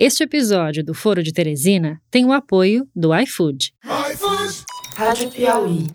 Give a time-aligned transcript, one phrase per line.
[0.00, 3.72] Este episódio do Foro de Teresina tem o apoio do iFood.
[4.12, 4.64] iFood.
[4.94, 5.88] Rádio Piauí.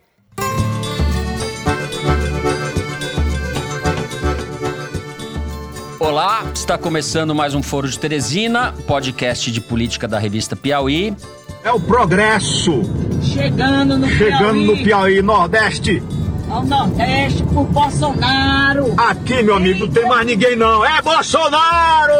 [5.99, 11.15] Olá, está começando mais um Foro de Teresina, podcast de política da revista Piauí.
[11.63, 12.81] É o progresso.
[13.21, 16.03] Chegando no Chegando Piauí, no Piauí Nordeste.
[16.49, 18.93] ao Nordeste por Bolsonaro.
[18.97, 20.85] Aqui, meu amigo, não tem mais ninguém não.
[20.85, 22.13] É Bolsonaro!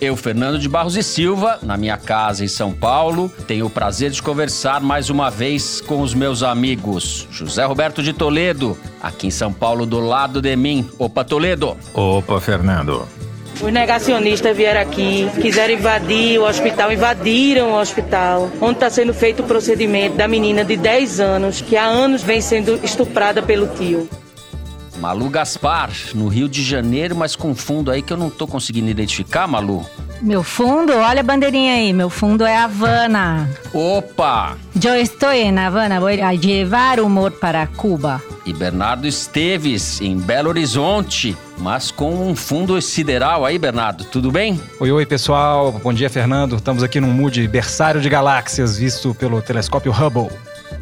[0.00, 4.10] Eu, Fernando de Barros e Silva, na minha casa em São Paulo, tenho o prazer
[4.10, 9.30] de conversar mais uma vez com os meus amigos José Roberto de Toledo, aqui em
[9.30, 10.86] São Paulo, do lado de mim.
[10.98, 11.76] Opa, Toledo!
[11.94, 13.08] Opa, Fernando.
[13.58, 19.42] Os negacionistas vieram aqui, quiseram invadir o hospital, invadiram o hospital, onde está sendo feito
[19.42, 24.06] o procedimento da menina de 10 anos, que há anos vem sendo estuprada pelo tio.
[24.98, 28.88] Malu Gaspar, no Rio de Janeiro, mas com fundo aí que eu não tô conseguindo
[28.88, 29.84] identificar, Malu.
[30.22, 33.48] Meu fundo, olha a bandeirinha aí, meu fundo é Havana.
[33.72, 34.56] Opa!
[34.82, 38.22] Eu estou em Havana, vou a levar humor para Cuba.
[38.46, 44.60] E Bernardo Esteves, em Belo Horizonte, mas com um fundo sideral aí, Bernardo, tudo bem?
[44.80, 45.72] Oi, oi, pessoal.
[45.72, 46.56] Bom dia, Fernando.
[46.56, 50.30] Estamos aqui num mood berçário de galáxias visto pelo telescópio Hubble.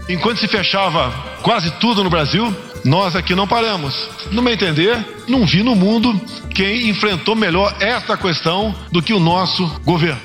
[0.08, 4.08] Enquanto se fechava quase tudo no Brasil, nós aqui não paramos.
[4.30, 9.18] No meu entender, não vi no mundo quem enfrentou melhor esta questão do que o
[9.18, 10.20] nosso governo.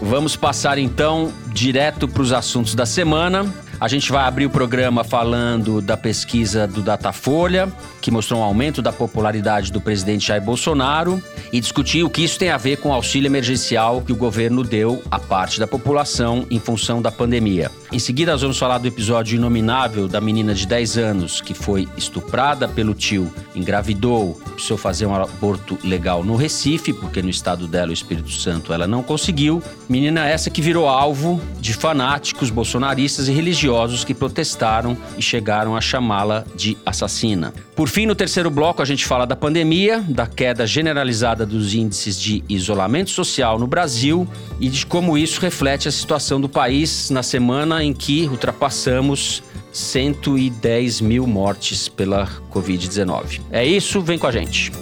[0.00, 3.52] Vamos passar então direto para os assuntos da semana.
[3.80, 8.80] A gente vai abrir o programa falando da pesquisa do Datafolha, que mostrou um aumento
[8.80, 11.20] da popularidade do presidente Jair Bolsonaro,
[11.52, 14.62] e discutir o que isso tem a ver com o auxílio emergencial que o governo
[14.62, 17.72] deu a parte da população em função da pandemia.
[17.92, 21.86] Em seguida, nós vamos falar do episódio inominável da menina de 10 anos que foi
[21.94, 27.90] estuprada pelo tio, engravidou, precisou fazer um aborto legal no Recife, porque no estado dela,
[27.90, 29.62] o Espírito Santo, ela não conseguiu.
[29.90, 35.80] Menina essa que virou alvo de fanáticos bolsonaristas e religiosos que protestaram e chegaram a
[35.82, 37.52] chamá-la de assassina.
[37.76, 42.18] Por fim, no terceiro bloco, a gente fala da pandemia, da queda generalizada dos índices
[42.18, 44.26] de isolamento social no Brasil
[44.60, 51.00] e de como isso reflete a situação do país na semana em que ultrapassamos 110
[51.00, 53.40] mil mortes pela Covid-19.
[53.50, 54.72] É isso, vem com a gente.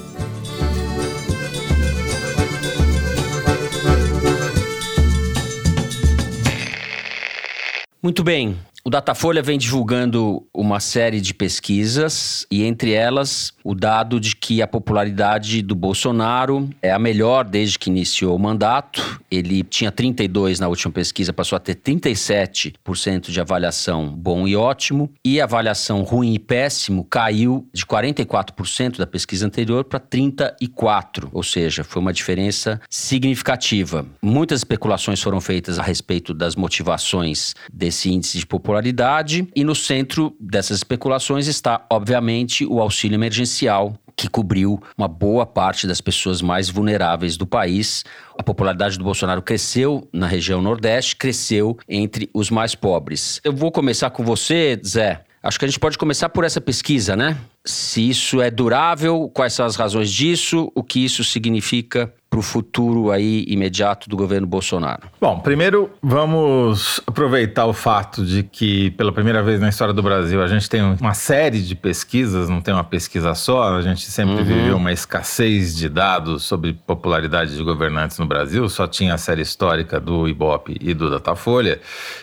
[8.02, 8.56] Muito bem.
[8.82, 14.62] O Datafolha vem divulgando uma série de pesquisas e entre elas o dado de que
[14.62, 19.20] a popularidade do Bolsonaro é a melhor desde que iniciou o mandato.
[19.30, 25.10] Ele tinha 32 na última pesquisa, passou a ter 37% de avaliação bom e ótimo
[25.22, 31.42] e a avaliação ruim e péssimo caiu de 44% da pesquisa anterior para 34, ou
[31.42, 34.06] seja, foi uma diferença significativa.
[34.22, 39.74] Muitas especulações foram feitas a respeito das motivações desse índice de popularidade popularidade e no
[39.74, 46.40] centro dessas especulações está, obviamente, o auxílio emergencial que cobriu uma boa parte das pessoas
[46.40, 48.04] mais vulneráveis do país.
[48.38, 53.40] A popularidade do Bolsonaro cresceu na região Nordeste, cresceu entre os mais pobres.
[53.42, 55.24] Eu vou começar com você, Zé.
[55.42, 57.36] Acho que a gente pode começar por essa pesquisa, né?
[57.64, 62.42] Se isso é durável, quais são as razões disso, o que isso significa para o
[62.42, 65.02] futuro aí imediato do governo Bolsonaro?
[65.20, 70.40] Bom, primeiro vamos aproveitar o fato de que pela primeira vez na história do Brasil
[70.40, 73.74] a gente tem uma série de pesquisas, não tem uma pesquisa só.
[73.74, 74.44] A gente sempre Uhum.
[74.44, 78.68] viveu uma escassez de dados sobre popularidade de governantes no Brasil.
[78.68, 81.80] Só tinha a série histórica do Ibope e do Datafolha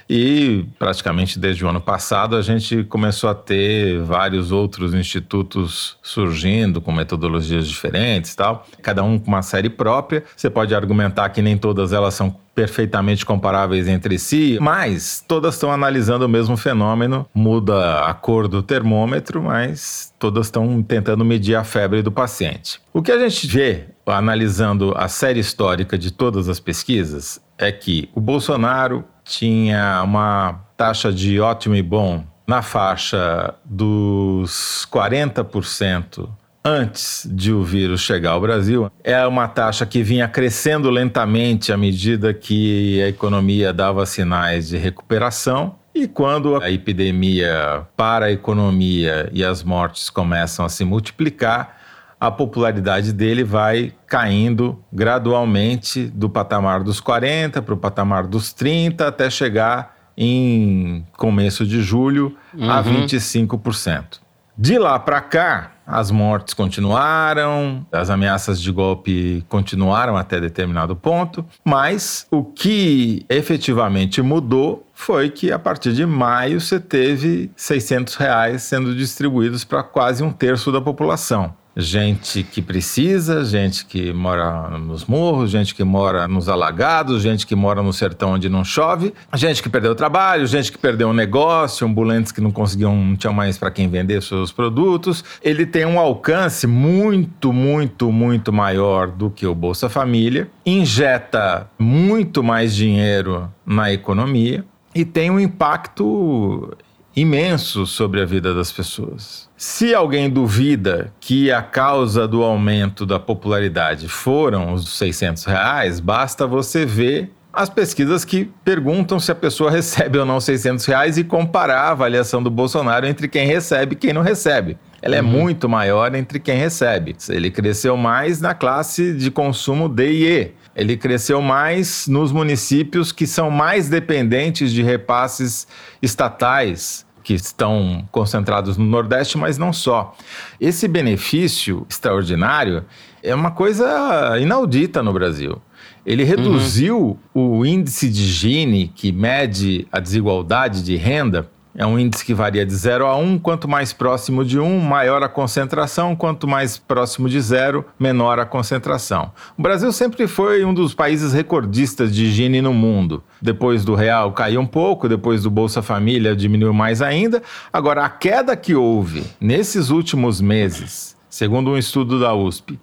[0.09, 6.79] e praticamente desde o ano passado a gente começou a ter vários outros institutos surgindo
[6.79, 8.65] com metodologias diferentes, e tal.
[8.81, 10.23] Cada um com uma série própria própria.
[10.35, 15.71] Você pode argumentar que nem todas elas são perfeitamente comparáveis entre si, mas todas estão
[15.71, 17.27] analisando o mesmo fenômeno.
[17.33, 22.79] Muda a cor do termômetro, mas todas estão tentando medir a febre do paciente.
[22.91, 28.09] O que a gente vê analisando a série histórica de todas as pesquisas é que
[28.15, 36.29] o Bolsonaro tinha uma taxa de ótimo e bom na faixa dos 40%
[36.67, 41.77] antes de o vírus chegar ao Brasil, é uma taxa que vinha crescendo lentamente à
[41.77, 45.75] medida que a economia dava sinais de recuperação.
[45.95, 51.77] E quando a epidemia para a economia e as mortes começam a se multiplicar,
[52.19, 59.07] a popularidade dele vai caindo gradualmente do patamar dos 40 para o patamar dos 30
[59.07, 64.26] até chegar em começo de julho a 25%.
[64.59, 71.45] De lá para cá, as mortes continuaram, as ameaças de golpe continuaram até determinado ponto,
[71.63, 78.63] mas o que efetivamente mudou foi que a partir de maio você teve 600 reais
[78.63, 85.05] sendo distribuídos para quase um terço da população gente que precisa, gente que mora nos
[85.05, 89.61] morros, gente que mora nos alagados, gente que mora no sertão onde não chove, gente
[89.61, 93.33] que perdeu o trabalho, gente que perdeu o negócio, ambulantes que não conseguiam, não tinham
[93.33, 95.23] mais para quem vender seus produtos.
[95.43, 102.43] Ele tem um alcance muito, muito, muito maior do que o Bolsa Família, injeta muito
[102.43, 104.65] mais dinheiro na economia
[104.95, 106.75] e tem um impacto
[107.17, 109.49] imenso sobre a vida das pessoas.
[109.57, 116.45] Se alguém duvida que a causa do aumento da popularidade foram os 600 reais, basta
[116.45, 121.23] você ver as pesquisas que perguntam se a pessoa recebe ou não 600 reais e
[121.23, 124.77] comparar a avaliação do Bolsonaro entre quem recebe e quem não recebe.
[125.01, 125.27] Ela é uhum.
[125.27, 127.15] muito maior entre quem recebe.
[127.29, 130.51] Ele cresceu mais na classe de consumo D e E.
[130.75, 135.67] Ele cresceu mais nos municípios que são mais dependentes de repasses
[135.99, 140.15] estatais que estão concentrados no Nordeste, mas não só.
[140.61, 142.85] Esse benefício extraordinário
[143.21, 145.61] é uma coisa inaudita no Brasil.
[146.05, 147.59] Ele reduziu uhum.
[147.59, 152.65] o índice de Gini, que mede a desigualdade de renda, é um índice que varia
[152.65, 153.21] de 0 a 1.
[153.23, 156.15] Um, quanto mais próximo de 1, um, maior a concentração.
[156.15, 159.31] Quanto mais próximo de zero, menor a concentração.
[159.55, 163.23] O Brasil sempre foi um dos países recordistas de higiene no mundo.
[163.39, 167.43] Depois do real caiu um pouco, depois do Bolsa Família diminuiu mais ainda.
[167.71, 172.79] Agora, a queda que houve nesses últimos meses, segundo um estudo da USP,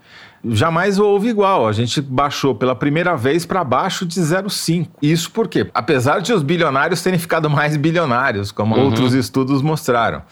[0.46, 1.66] jamais houve igual.
[1.66, 4.88] A gente baixou pela primeira vez para baixo de 0,5.
[5.00, 8.84] Isso porque, apesar de os bilionários terem ficado mais bilionários, como uhum.
[8.84, 10.22] outros estudos mostraram.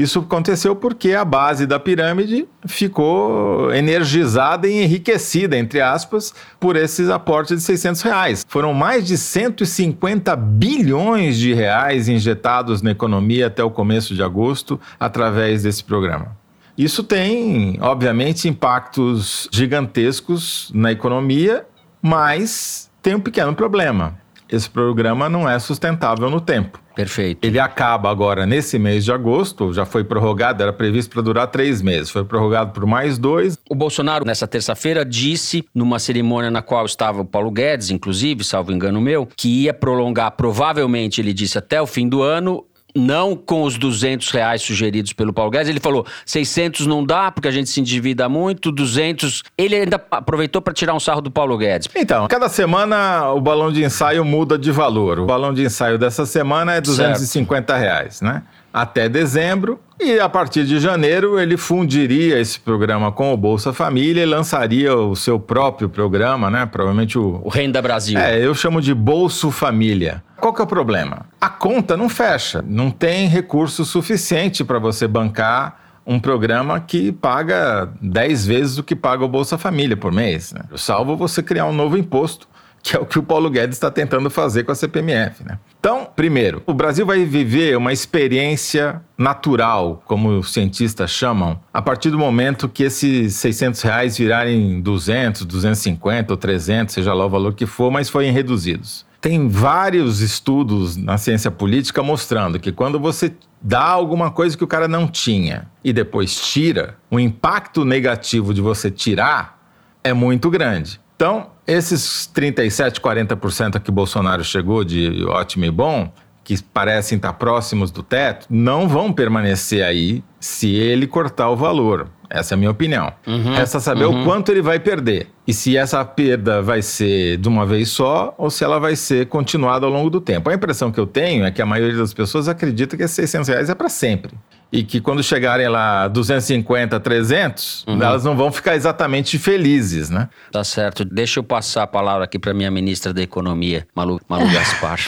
[0.00, 7.10] Isso aconteceu porque a base da pirâmide ficou energizada e enriquecida, entre aspas, por esses
[7.10, 8.46] aportes de 600 reais.
[8.48, 14.80] Foram mais de 150 bilhões de reais injetados na economia até o começo de agosto
[14.98, 16.39] através desse programa.
[16.80, 21.66] Isso tem, obviamente, impactos gigantescos na economia,
[22.00, 24.18] mas tem um pequeno problema.
[24.48, 26.80] Esse programa não é sustentável no tempo.
[26.96, 27.44] Perfeito.
[27.44, 31.82] Ele acaba agora nesse mês de agosto, já foi prorrogado, era previsto para durar três
[31.82, 33.58] meses, foi prorrogado por mais dois.
[33.68, 38.72] O Bolsonaro, nessa terça-feira, disse, numa cerimônia na qual estava o Paulo Guedes, inclusive, salvo
[38.72, 42.64] engano meu, que ia prolongar, provavelmente, ele disse, até o fim do ano,
[43.00, 45.68] não com os 200 reais sugeridos pelo Paulo Guedes.
[45.68, 49.42] Ele falou 600 não dá porque a gente se endivida muito, 200.
[49.56, 51.88] Ele ainda aproveitou para tirar um sarro do Paulo Guedes.
[51.94, 55.20] Então, cada semana o balão de ensaio muda de valor.
[55.20, 57.82] O balão de ensaio dessa semana é 250 certo.
[57.82, 58.42] reais, né?
[58.72, 64.22] Até dezembro, e a partir de janeiro ele fundiria esse programa com o Bolsa Família
[64.22, 66.64] e lançaria o seu próprio programa, né?
[66.66, 67.40] Provavelmente o.
[67.44, 68.18] O Renda Brasil.
[68.18, 70.22] É, eu chamo de Bolso Família.
[70.38, 71.26] Qual que é o problema?
[71.40, 77.92] A conta não fecha, não tem recurso suficiente para você bancar um programa que paga
[78.00, 80.52] 10 vezes o que paga o Bolsa Família por mês.
[80.52, 80.62] Né?
[80.76, 82.48] Salvo você criar um novo imposto
[82.82, 85.44] que é o que o Paulo Guedes está tentando fazer com a CPMF.
[85.44, 85.58] Né?
[85.80, 92.10] Então, primeiro, o Brasil vai viver uma experiência natural, como os cientistas chamam, a partir
[92.10, 97.54] do momento que esses 600 reais virarem 200, 250 ou 300, seja lá o valor
[97.54, 99.06] que for, mas forem reduzidos.
[99.22, 104.68] Tem vários estudos na ciência política mostrando que quando você dá alguma coisa que o
[104.68, 109.58] cara não tinha e depois tira, o impacto negativo de você tirar
[110.04, 111.00] é muito grande.
[111.16, 116.12] Então, esses 37, 40% a que Bolsonaro chegou de ótimo e bom,
[116.42, 122.08] que parecem estar próximos do teto, não vão permanecer aí se ele cortar o valor.
[122.28, 123.12] Essa é a minha opinião.
[123.26, 124.22] Uhum, Resta saber uhum.
[124.22, 125.28] o quanto ele vai perder.
[125.46, 129.26] E se essa perda vai ser de uma vez só ou se ela vai ser
[129.26, 130.48] continuada ao longo do tempo.
[130.48, 133.48] A impressão que eu tenho é que a maioria das pessoas acredita que esses 600
[133.48, 134.32] reais é para sempre
[134.72, 138.02] e que quando chegarem lá 250, 300, uhum.
[138.02, 140.28] elas não vão ficar exatamente felizes, né?
[140.52, 141.04] Tá certo.
[141.04, 145.00] Deixa eu passar a palavra aqui para minha ministra da Economia, Malu, Malu Gaspar.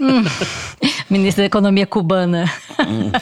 [0.00, 0.24] hum,
[1.08, 2.50] ministra da Economia cubana.
[2.80, 3.12] Hum.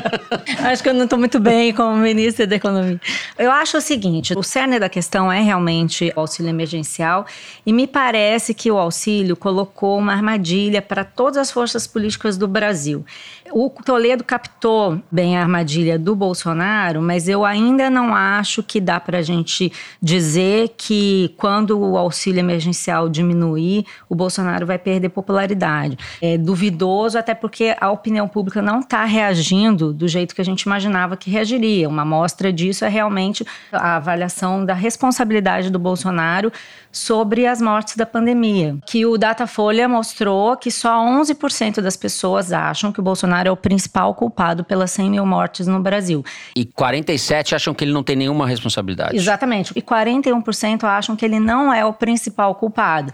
[0.64, 3.00] acho que eu não estou muito bem como ministra da Economia.
[3.38, 7.26] Eu acho o seguinte, o cerne da questão é realmente o auxílio emergencial
[7.66, 12.48] e me parece que o auxílio colocou uma armadilha para todas as forças políticas do
[12.48, 13.04] Brasil.
[13.52, 19.00] O Toledo captou bem a armadilha do Bolsonaro, mas eu ainda não acho que dá
[19.00, 25.98] para a gente dizer que quando o auxílio emergencial diminuir, o Bolsonaro vai perder popularidade.
[26.20, 30.62] É duvidoso, até porque a opinião pública não está reagindo do jeito que a gente
[30.62, 31.88] imaginava que reagiria.
[31.88, 36.52] Uma amostra disso é realmente a avaliação da responsabilidade do Bolsonaro
[36.90, 42.92] sobre as mortes da pandemia, que o Datafolha mostrou que só 11% das pessoas acham
[42.92, 46.24] que o Bolsonaro é o principal culpado pelas 100 mil mortes no Brasil.
[46.56, 49.16] E 47 acham que ele não tem nenhuma responsabilidade.
[49.16, 49.72] Exatamente.
[49.76, 53.12] E 41% acham que ele não é o principal culpado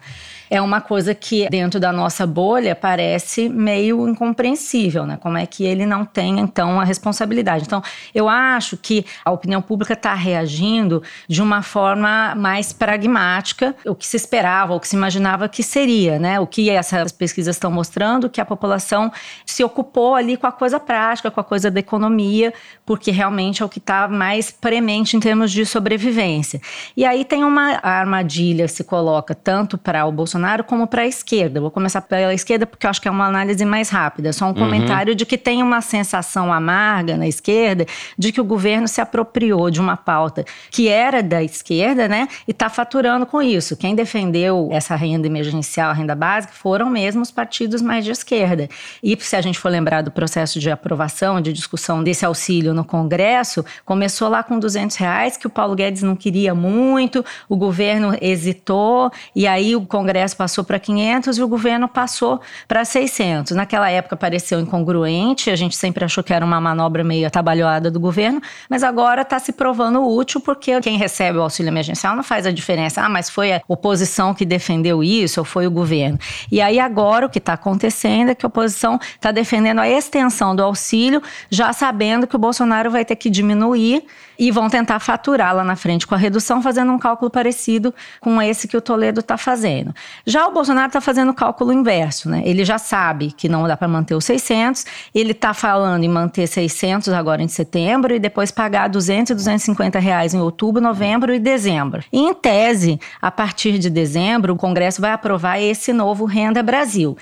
[0.50, 5.16] é uma coisa que dentro da nossa bolha parece meio incompreensível, né?
[5.16, 7.64] Como é que ele não tem então a responsabilidade?
[7.64, 7.82] Então,
[8.14, 14.06] eu acho que a opinião pública está reagindo de uma forma mais pragmática, o que
[14.06, 16.38] se esperava, o que se imaginava que seria, né?
[16.38, 19.10] O que essas pesquisas estão mostrando que a população
[19.46, 22.52] se ocupou ali com a coisa prática, com a coisa da economia,
[22.84, 26.60] porque realmente é o que está mais premente em termos de sobrevivência.
[26.96, 31.06] E aí tem uma armadilha se coloca tanto para o Bolsonaro Bolsonaro como para a
[31.06, 31.60] esquerda.
[31.60, 34.32] Vou começar pela esquerda porque eu acho que é uma análise mais rápida.
[34.32, 34.54] Só um uhum.
[34.54, 37.86] comentário de que tem uma sensação amarga na esquerda
[38.18, 42.28] de que o governo se apropriou de uma pauta que era da esquerda, né?
[42.48, 43.76] E está faturando com isso.
[43.76, 48.68] Quem defendeu essa renda emergencial, a renda básica, foram mesmo os partidos mais de esquerda.
[49.02, 52.84] E se a gente for lembrar do processo de aprovação, de discussão desse auxílio no
[52.84, 58.16] Congresso, começou lá com 200 reais, que o Paulo Guedes não queria muito, o governo
[58.20, 63.52] hesitou, e aí o Congresso Passou para 500 e o governo passou para 600.
[63.52, 67.98] Naquela época pareceu incongruente, a gente sempre achou que era uma manobra meio atabalhoada do
[67.98, 68.40] governo,
[68.70, 72.50] mas agora está se provando útil porque quem recebe o auxílio emergencial não faz a
[72.50, 73.02] diferença.
[73.02, 76.18] Ah, mas foi a oposição que defendeu isso ou foi o governo?
[76.50, 80.54] E aí agora o que está acontecendo é que a oposição está defendendo a extensão
[80.54, 84.04] do auxílio, já sabendo que o Bolsonaro vai ter que diminuir
[84.38, 88.40] e vão tentar faturar lá na frente com a redução, fazendo um cálculo parecido com
[88.40, 89.94] esse que o Toledo está fazendo.
[90.26, 92.42] Já o Bolsonaro está fazendo o cálculo inverso, né?
[92.44, 96.46] Ele já sabe que não dá para manter os 600, ele está falando em manter
[96.46, 101.38] 600 agora em setembro e depois pagar 200 e 250 reais em outubro, novembro e
[101.38, 102.02] dezembro.
[102.12, 107.16] E, em tese, a partir de dezembro, o Congresso vai aprovar esse novo Renda Brasil.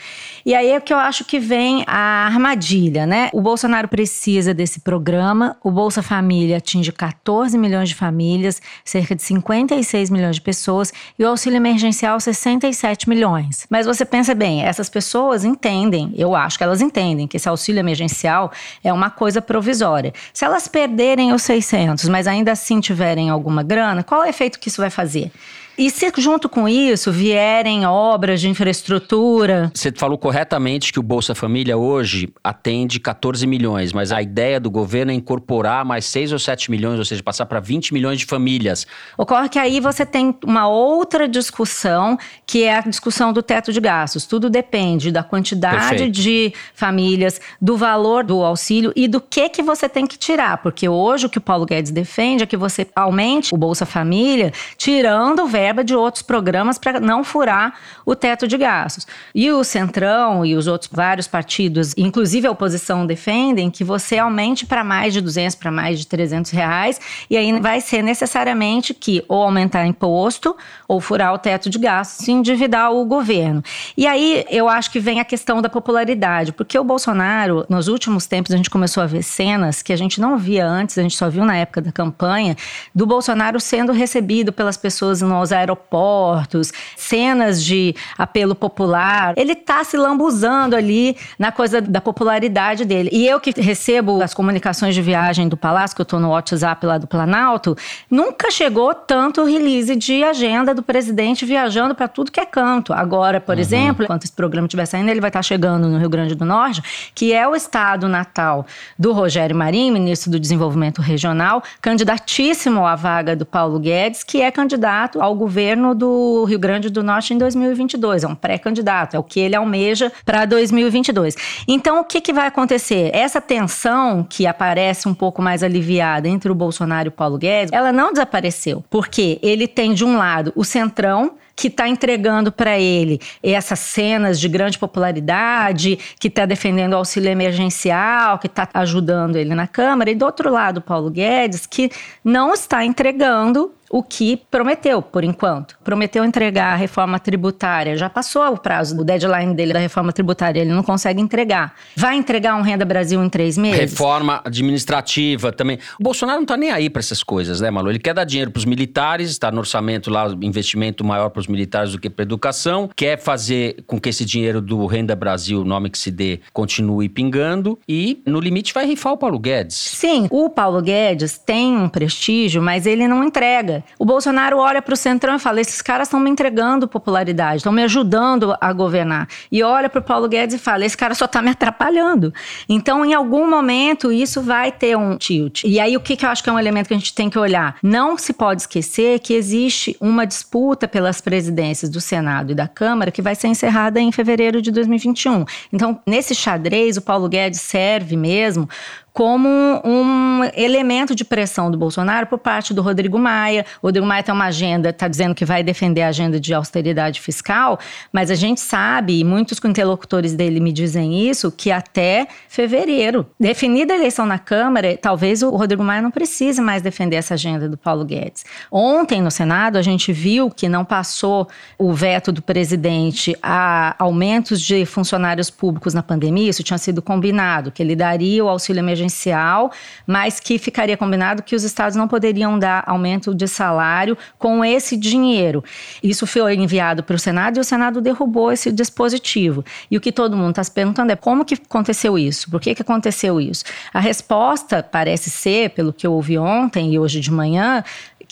[0.44, 3.30] E aí é que eu acho que vem a armadilha, né?
[3.32, 9.22] O Bolsonaro precisa desse programa, o Bolsa Família atinge 14 milhões de famílias, cerca de
[9.22, 13.66] 56 milhões de pessoas, e o auxílio emergencial 66 17 milhões.
[13.70, 17.78] Mas você pensa bem, essas pessoas entendem, eu acho que elas entendem que esse auxílio
[17.78, 18.50] emergencial
[18.82, 20.12] é uma coisa provisória.
[20.34, 24.58] Se elas perderem os 600, mas ainda assim tiverem alguma grana, qual é o efeito
[24.58, 25.30] que isso vai fazer?
[25.76, 29.70] E se junto com isso vierem obras de infraestrutura.
[29.74, 34.70] Você falou corretamente que o Bolsa Família hoje atende 14 milhões, mas a ideia do
[34.70, 38.26] governo é incorporar mais 6 ou 7 milhões, ou seja, passar para 20 milhões de
[38.26, 38.86] famílias.
[39.16, 43.80] Ocorre que aí você tem uma outra discussão, que é a discussão do teto de
[43.80, 44.26] gastos.
[44.26, 46.12] Tudo depende da quantidade Perfeito.
[46.12, 50.88] de famílias, do valor do auxílio e do que que você tem que tirar, porque
[50.88, 55.42] hoje o que o Paulo Guedes defende é que você aumente o Bolsa Família, tirando
[55.44, 59.06] o verba de outros programas para não furar o teto de gastos.
[59.32, 64.66] E o Centrão e os outros vários partidos, inclusive a oposição, defendem que você aumente
[64.66, 67.00] para mais de 200, para mais de 300 reais,
[67.30, 70.56] e aí vai ser necessariamente que ou aumentar imposto
[70.88, 73.62] ou furar o teto de gastos e endividar o governo.
[73.96, 78.26] E aí eu acho que vem a questão da popularidade, porque o Bolsonaro, nos últimos
[78.26, 81.16] tempos, a gente começou a ver cenas que a gente não via antes, a gente
[81.16, 82.56] só viu na época da campanha,
[82.92, 89.34] do Bolsonaro sendo recebido pelas pessoas nos aeroportos, cenas de apelo popular.
[89.36, 93.10] Ele tá se lambuzando ali na coisa da popularidade dele.
[93.12, 96.84] E eu que recebo as comunicações de viagem do Palácio, que eu tô no WhatsApp
[96.86, 97.76] lá do Planalto,
[98.10, 102.92] nunca chegou tanto release de agenda do presidente viajando para tudo que é canto.
[102.92, 103.60] Agora, por uhum.
[103.60, 106.44] exemplo, enquanto esse programa estiver saindo, ele vai estar tá chegando no Rio Grande do
[106.44, 106.82] Norte,
[107.14, 108.66] que é o estado natal
[108.98, 114.50] do Rogério Marinho, ministro do Desenvolvimento Regional, candidatíssimo à vaga do Paulo Guedes, que é
[114.50, 118.22] candidato ao governo do Rio Grande do Norte em 2022.
[118.22, 121.34] É um pré-candidato, é o que ele almeja para 2022.
[121.66, 123.10] Então, o que, que vai acontecer?
[123.12, 127.72] Essa tensão que aparece um pouco mais aliviada entre o Bolsonaro e o Paulo Guedes,
[127.72, 128.84] ela não desapareceu.
[128.88, 134.40] Porque ele tem, de um lado, o centrão, que está entregando para ele essas cenas
[134.40, 140.10] de grande popularidade, que está defendendo o auxílio emergencial, que está ajudando ele na Câmara,
[140.10, 141.90] e do outro lado, Paulo Guedes, que
[142.24, 145.76] não está entregando o que prometeu, por enquanto.
[145.84, 150.60] Prometeu entregar a reforma tributária, já passou o prazo do deadline dele da reforma tributária,
[150.60, 151.74] ele não consegue entregar.
[151.94, 153.92] Vai entregar um Renda Brasil em três meses?
[153.92, 155.78] Reforma administrativa também.
[156.00, 157.90] O Bolsonaro não tá nem aí para essas coisas, né, Malu?
[157.90, 161.46] Ele quer dar dinheiro para os militares, está no orçamento lá, investimento maior para os
[161.46, 165.90] militares do que para educação, quer fazer com que esse dinheiro do Renda Brasil, nome
[165.90, 169.76] que se dê, continue pingando e, no limite, vai rifar o Paulo Guedes.
[169.76, 173.81] Sim, o Paulo Guedes tem um prestígio, mas ele não entrega.
[173.98, 177.72] O Bolsonaro olha para o Centrão e fala: esses caras estão me entregando popularidade, estão
[177.72, 179.28] me ajudando a governar.
[179.50, 182.32] E olha para o Paulo Guedes e fala: esse cara só está me atrapalhando.
[182.68, 185.64] Então, em algum momento, isso vai ter um tilt.
[185.64, 187.30] E aí, o que, que eu acho que é um elemento que a gente tem
[187.30, 187.76] que olhar?
[187.82, 193.10] Não se pode esquecer que existe uma disputa pelas presidências do Senado e da Câmara
[193.10, 195.44] que vai ser encerrada em fevereiro de 2021.
[195.72, 198.68] Então, nesse xadrez, o Paulo Guedes serve mesmo
[199.12, 199.48] como
[199.84, 203.64] um elemento de pressão do Bolsonaro por parte do Rodrigo Maia.
[203.82, 207.20] O Rodrigo Maia tem uma agenda, está dizendo que vai defender a agenda de austeridade
[207.20, 207.78] fiscal,
[208.12, 213.92] mas a gente sabe, e muitos interlocutores dele me dizem isso, que até fevereiro, definida
[213.92, 217.76] a eleição na Câmara, talvez o Rodrigo Maia não precise mais defender essa agenda do
[217.76, 218.44] Paulo Guedes.
[218.70, 224.60] Ontem, no Senado, a gente viu que não passou o veto do presidente a aumentos
[224.60, 229.01] de funcionários públicos na pandemia, isso tinha sido combinado, que ele daria o auxílio emergencial
[229.02, 229.70] emergencial,
[230.06, 234.96] mas que ficaria combinado que os estados não poderiam dar aumento de salário com esse
[234.96, 235.62] dinheiro.
[236.02, 239.64] Isso foi enviado para o Senado e o Senado derrubou esse dispositivo.
[239.90, 242.50] E o que todo mundo está se perguntando é como que aconteceu isso?
[242.50, 243.64] Por que, que aconteceu isso?
[243.92, 247.82] A resposta parece ser, pelo que eu ouvi ontem e hoje de manhã,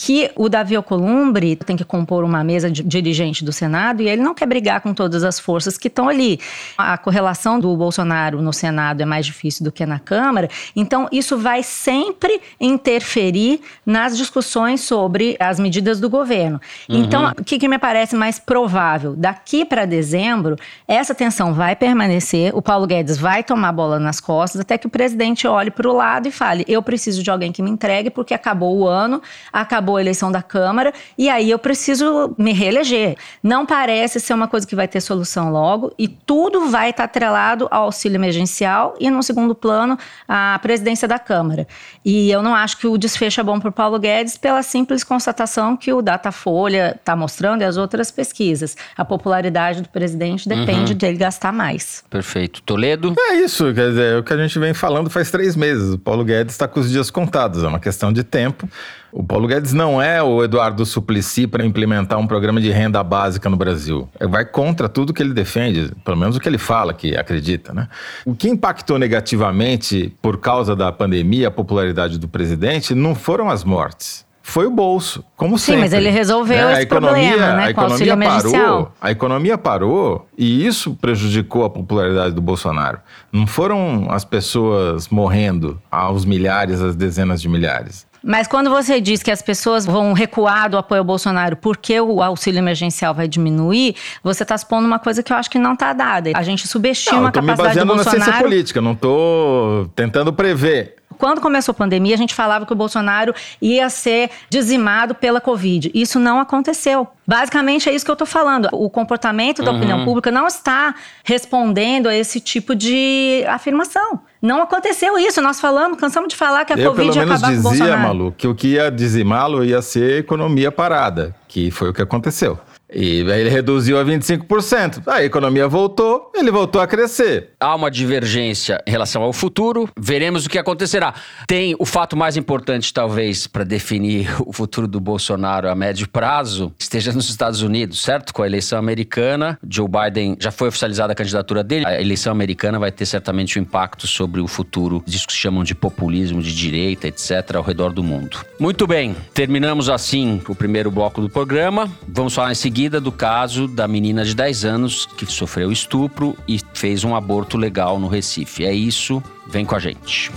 [0.03, 4.23] que o Davi Alcolumbre tem que compor uma mesa de dirigente do Senado e ele
[4.23, 6.41] não quer brigar com todas as forças que estão ali.
[6.79, 11.37] A correlação do Bolsonaro no Senado é mais difícil do que na Câmara, então isso
[11.37, 16.59] vai sempre interferir nas discussões sobre as medidas do governo.
[16.89, 16.97] Uhum.
[16.97, 19.15] Então, o que, que me parece mais provável?
[19.15, 20.57] Daqui para dezembro,
[20.89, 24.87] essa tensão vai permanecer, o Paulo Guedes vai tomar a bola nas costas, até que
[24.87, 28.09] o presidente olhe para o lado e fale: eu preciso de alguém que me entregue,
[28.09, 29.21] porque acabou o ano,
[29.53, 33.17] acabou acabou a eleição da Câmara e aí eu preciso me reeleger.
[33.43, 37.67] Não parece ser uma coisa que vai ter solução logo e tudo vai estar atrelado
[37.71, 41.67] ao auxílio emergencial e, no segundo plano, à presidência da Câmara.
[42.05, 45.03] E eu não acho que o desfecho é bom para o Paulo Guedes pela simples
[45.03, 48.77] constatação que o Datafolha está mostrando e as outras pesquisas.
[48.97, 50.99] A popularidade do presidente depende uhum.
[50.99, 52.05] dele gastar mais.
[52.09, 52.63] Perfeito.
[52.63, 53.15] Toledo?
[53.19, 55.95] É isso, quer dizer, é o que a gente vem falando faz três meses.
[55.95, 58.69] O Paulo Guedes está com os dias contados, é uma questão de tempo.
[59.13, 63.51] O Paulo Guedes não é o Eduardo Suplicy para implementar um programa de renda básica
[63.51, 64.09] no Brasil.
[64.29, 67.89] Vai contra tudo que ele defende, pelo menos o que ele fala que acredita, né?
[68.25, 73.65] O que impactou negativamente por causa da pandemia a popularidade do presidente não foram as
[73.65, 75.75] mortes foi o bolso, como Sim, sempre.
[75.75, 80.29] Sim, mas ele resolveu é, esse economia, problema, né, a economia parou, A economia parou
[80.37, 82.99] e isso prejudicou a popularidade do Bolsonaro.
[83.33, 88.10] Não foram as pessoas morrendo aos milhares, às dezenas de milhares.
[88.23, 92.23] Mas quando você diz que as pessoas vão recuar do apoio ao Bolsonaro porque o
[92.23, 95.93] auxílio emergencial vai diminuir, você está expondo uma coisa que eu acho que não está
[95.93, 96.33] dada.
[96.35, 97.99] A gente subestima não, a capacidade do Bolsonaro.
[97.99, 101.01] Eu estou me baseando na ciência política, não estou tentando prever.
[101.21, 105.91] Quando começou a pandemia, a gente falava que o Bolsonaro ia ser dizimado pela Covid.
[105.93, 107.07] Isso não aconteceu.
[107.27, 108.69] Basicamente é isso que eu estou falando.
[108.73, 109.77] O comportamento da uhum.
[109.77, 114.21] opinião pública não está respondendo a esse tipo de afirmação.
[114.41, 115.43] Não aconteceu isso.
[115.43, 118.03] Nós falamos, cansamos de falar que a eu, Covid ia acabar dizia, com o Bolsonaro.
[118.03, 122.59] Malu, que o que ia dizimá-lo ia ser economia parada, que foi o que aconteceu.
[122.93, 125.03] E aí ele reduziu a 25%.
[125.07, 127.51] A economia voltou, ele voltou a crescer.
[127.61, 131.15] Há uma divergência em relação ao futuro, veremos o que acontecerá.
[131.47, 136.73] Tem o fato mais importante, talvez, para definir o futuro do Bolsonaro a médio prazo,
[136.79, 138.35] esteja nos Estados Unidos, certo?
[138.35, 141.87] Com a eleição americana, Joe Biden já foi oficializada a candidatura dele.
[141.87, 145.63] A eleição americana vai ter certamente um impacto sobre o futuro disso que se chamam
[145.63, 148.39] de populismo de direita, etc., ao redor do mundo.
[148.59, 151.91] Muito bem, terminamos assim o primeiro bloco do programa.
[152.09, 156.35] Vamos falar em seguida seguida do caso da menina de 10 anos que sofreu estupro
[156.49, 158.65] e fez um aborto legal no Recife.
[158.65, 160.33] É isso, vem com a gente.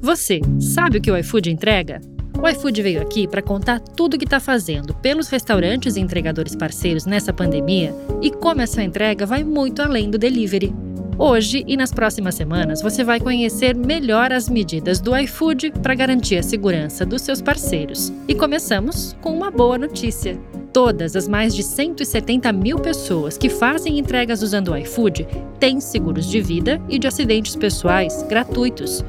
[0.00, 2.00] Você sabe o que o iFood entrega?
[2.42, 6.56] O iFood veio aqui para contar tudo o que está fazendo pelos restaurantes e entregadores
[6.56, 10.72] parceiros nessa pandemia e como essa entrega vai muito além do delivery.
[11.16, 16.36] Hoje e nas próximas semanas você vai conhecer melhor as medidas do iFood para garantir
[16.36, 18.12] a segurança dos seus parceiros.
[18.26, 20.36] E começamos com uma boa notícia.
[20.72, 25.26] Todas as mais de 170 mil pessoas que fazem entregas usando o iFood
[25.60, 29.04] têm seguros de vida e de acidentes pessoais gratuitos.